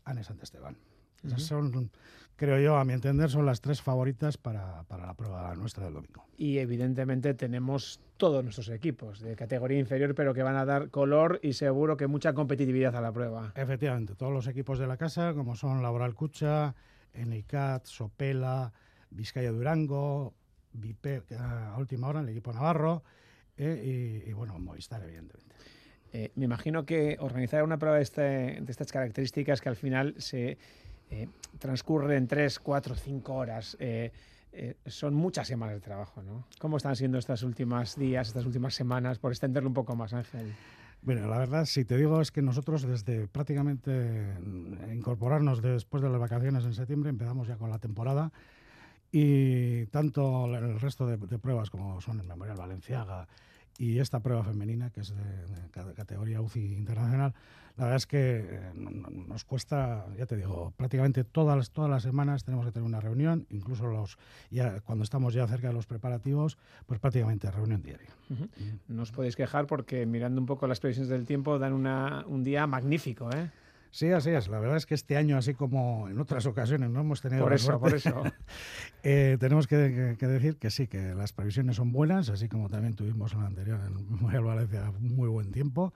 [1.24, 1.90] Esas son,
[2.36, 5.94] creo yo, a mi entender, son las tres favoritas para, para, la prueba nuestra del
[5.94, 6.24] domingo.
[6.36, 11.40] Y evidentemente tenemos todos nuestros equipos de categoría inferior, pero que van a dar color
[11.42, 13.52] y seguro que mucha competitividad a la prueba.
[13.56, 16.74] Efectivamente, todos los equipos de la casa, como son Laboral Cucha,
[17.12, 18.72] Eneicat, Sopela,
[19.10, 20.34] Vizcaya Durango,
[20.72, 23.02] Vipe, a última hora, el equipo Navarro,
[23.56, 25.54] eh, y, y, bueno, Movistar, evidentemente.
[26.12, 30.14] Eh, me imagino que organizar una prueba de, este, de estas características que al final
[30.18, 30.58] se
[31.10, 31.28] eh,
[31.58, 33.76] transcurre en 3, 4, 5 horas.
[33.80, 34.12] Eh,
[34.52, 36.46] eh, son muchas semanas de trabajo, ¿no?
[36.58, 40.54] ¿Cómo están siendo estas últimas días, estas últimas semanas, por extenderlo un poco más, Ángel?
[41.02, 44.34] Bueno, la verdad, si te digo, es que nosotros desde prácticamente
[44.92, 48.32] incorporarnos después de las vacaciones en septiembre, empezamos ya con la temporada
[49.12, 53.28] y tanto el resto de, de pruebas como son el Memorial Valenciaga
[53.78, 57.34] y esta prueba femenina, que es de, de categoría UCI internacional,
[57.76, 62.02] la verdad es que eh, nos cuesta, ya te digo, prácticamente todas las, todas las
[62.02, 64.16] semanas tenemos que tener una reunión, incluso los
[64.50, 66.56] ya cuando estamos ya cerca de los preparativos,
[66.86, 68.08] pues prácticamente reunión diaria.
[68.30, 68.78] Uh -huh.
[68.88, 72.44] No os podéis quejar porque mirando un poco las previsiones del tiempo dan una, un
[72.44, 73.50] día magnífico, ¿eh?
[73.90, 74.48] Sí, así es.
[74.48, 77.52] La verdad es que este año, así como en otras ocasiones, no hemos tenido por
[77.52, 78.22] eso, por eso.
[79.02, 83.32] eh, tenemos que, decir que sí, que las previsiones son buenas, así como también tuvimos
[83.32, 85.92] en la anterior, en Memorial Valencia, muy buen tiempo.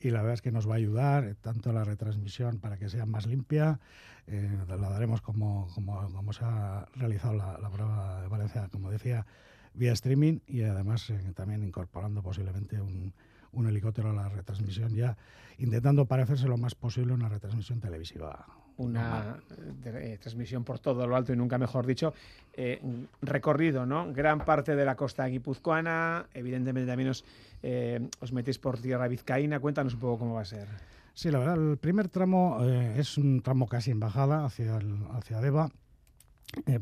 [0.00, 2.88] Y la verdad es que nos va a ayudar eh, tanto la retransmisión para que
[2.88, 3.78] sea más limpia,
[4.26, 8.90] eh, la daremos como, como, como, se ha realizado la, la prueba de Valencia, como
[8.90, 9.26] decía,
[9.74, 13.14] vía streaming y además eh, también incorporando posiblemente un,
[13.52, 15.16] un helicóptero a la retransmisión ya,
[15.58, 18.46] intentando parecerse lo más posible a una retransmisión televisiva.
[18.78, 19.38] Una
[19.84, 22.14] eh, transmisión por todo lo alto y nunca mejor dicho.
[22.54, 22.80] Eh,
[23.20, 24.12] recorrido, ¿no?
[24.12, 27.24] Gran parte de la costa guipuzcoana, evidentemente también os,
[27.62, 29.60] eh, os metéis por tierra vizcaína.
[29.60, 30.68] Cuéntanos un poco cómo va a ser.
[31.14, 34.78] Sí, la verdad, el primer tramo es un tramo casi en bajada hacia,
[35.12, 35.70] hacia Deva.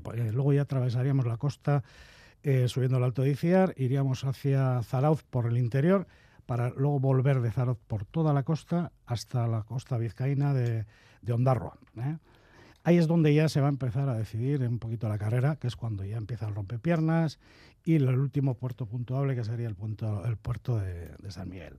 [0.02, 1.82] Pues, luego ya atravesaríamos la costa
[2.68, 6.06] subiendo el Alto de Iciar, iríamos hacia Zarauz por el interior
[6.40, 10.86] para luego volver de Zarauz por toda la costa hasta la costa vizcaína de,
[11.22, 11.78] de Ondarroa.
[11.98, 12.16] ¿eh?
[12.82, 15.66] Ahí es donde ya se va a empezar a decidir un poquito la carrera, que
[15.66, 17.38] es cuando ya empieza el rompepiernas
[17.84, 21.78] y el último puerto puntuable que sería el, punto, el puerto de, San Miguel.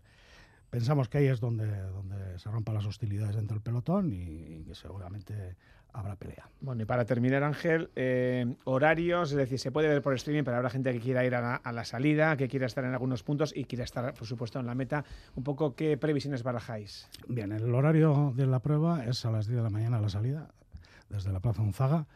[0.72, 4.74] Pensamos que ahí es donde, donde se rompan las hostilidades dentro del pelotón y, que
[4.74, 5.58] seguramente
[5.92, 6.50] habrá pelea.
[6.62, 10.56] Bueno, y para terminar, Ángel, eh, horarios, es decir, se puede ver por streaming, pero
[10.56, 13.66] habrá gente que quiera ir a la, salida, que quiera estar en algunos puntos y
[13.66, 15.04] quiera estar, por supuesto, en la meta.
[15.36, 17.10] Un poco, ¿qué previsiones barajáis?
[17.28, 20.54] Bien, el horario de la prueba es a las 10 de la mañana la salida,
[21.10, 22.08] desde la Plaza Unzaga.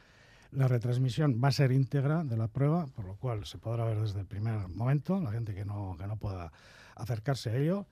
[0.51, 3.99] La retransmisión va a ser íntegra de la prueba, por lo cual se podrá ver
[3.99, 6.53] desde el primer momento, la gente que no, que no pueda
[6.95, 7.85] acercarse a ello.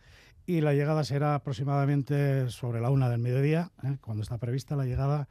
[0.45, 3.97] Y la llegada será aproximadamente sobre la una del mediodía, ¿eh?
[4.01, 5.29] cuando está prevista la llegada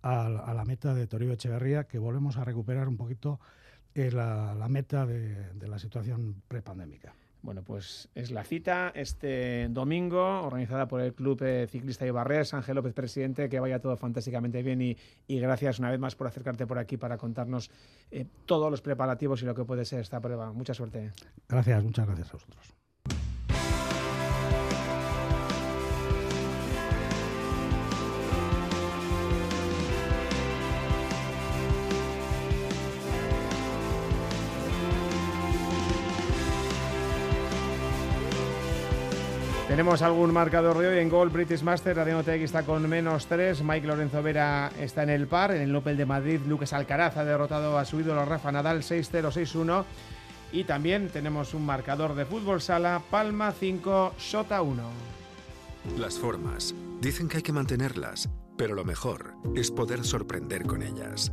[0.00, 3.40] a, la meta de Toribio Echeverría, que volvemos a recuperar un poquito
[3.94, 7.14] eh, la, meta de, la situación prepandémica.
[7.42, 12.54] Bueno, pues es la cita este domingo, organizada por el Club eh, Ciclista Ibarres.
[12.54, 14.96] Ángel López, presidente, que vaya todo fantásticamente bien y,
[15.28, 17.70] gracias una vez más por acercarte por aquí para contarnos
[18.10, 20.52] eh, todos los preparativos y lo que puede ser esta prueba.
[20.52, 21.12] Mucha suerte.
[21.46, 22.83] Gracias, muchas gracias a vosotros.
[39.74, 43.64] Tenemos algún marcador de hoy en gol British Master, Radio TX está con menos 3,
[43.64, 47.24] Mike Lorenzo Vera está en el par, en el Opel de Madrid Lucas Alcaraz ha
[47.24, 49.84] derrotado a su ídolo Rafa Nadal 6-0, 6-1
[50.52, 54.80] y también tenemos un marcador de fútbol sala, Palma 5, Sota 1.
[55.98, 61.32] Las formas, dicen que hay que mantenerlas, pero lo mejor es poder sorprender con ellas.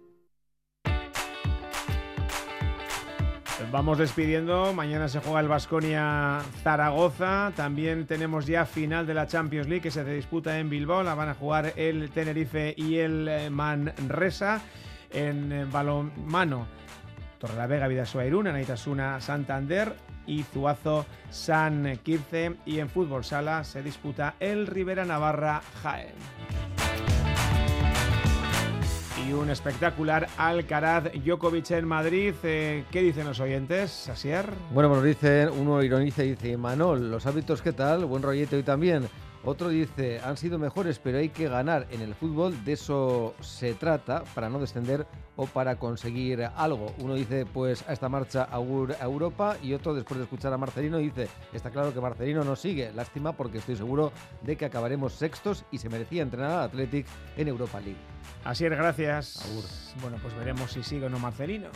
[3.71, 4.73] Vamos despidiendo.
[4.73, 7.53] Mañana se juega el Basconia Zaragoza.
[7.55, 11.03] También tenemos ya final de la Champions League que se disputa en Bilbao.
[11.03, 14.61] La van a jugar el Tenerife y el eh, Manresa.
[15.09, 16.67] En eh, balonmano,
[17.39, 18.49] Torrelavega, Vidasoa Irún,
[19.19, 19.93] Santander
[20.27, 22.57] y Zuazo San Quirce.
[22.65, 26.80] Y en fútbol sala se disputa el Rivera Navarra Jaén
[29.27, 32.33] y un espectacular Alcaraz Djokovic en Madrid.
[32.43, 34.45] Eh, ¿Qué dicen los oyentes, Asier?
[34.71, 38.55] Bueno, pues nos dicen, uno ironiza y dice, Manol, los hábitos qué tal, buen rollete
[38.55, 39.07] hoy también.
[39.43, 43.73] Otro dice, han sido mejores, pero hay que ganar en el fútbol, de eso se
[43.73, 46.93] trata, para no descender o para conseguir algo.
[46.99, 50.97] Uno dice, pues a esta marcha a Europa y otro, después de escuchar a Marcelino,
[50.97, 52.91] dice, está claro que Marcelino no sigue.
[52.93, 54.11] Lástima porque estoy seguro
[54.43, 57.99] de que acabaremos sextos y se merecía entrenar al Athletic en Europa League.
[58.43, 59.95] Así es, gracias.
[60.01, 61.69] Bueno, pues veremos si sigue o no Marcelino.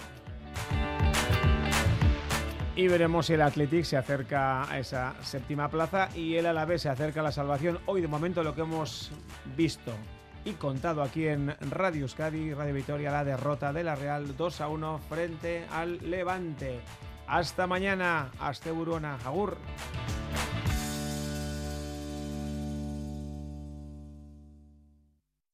[2.77, 6.89] Y veremos si el Athletic se acerca a esa séptima plaza y el Alavés se
[6.89, 7.79] acerca a la salvación.
[7.85, 9.11] Hoy de momento lo que hemos
[9.55, 9.93] visto
[10.43, 14.67] y contado aquí en Radio Euskadi, Radio Victoria, la derrota de la Real 2 a
[14.67, 16.81] 1 frente al Levante.
[17.27, 19.57] Hasta mañana, hasta Burona, Agur.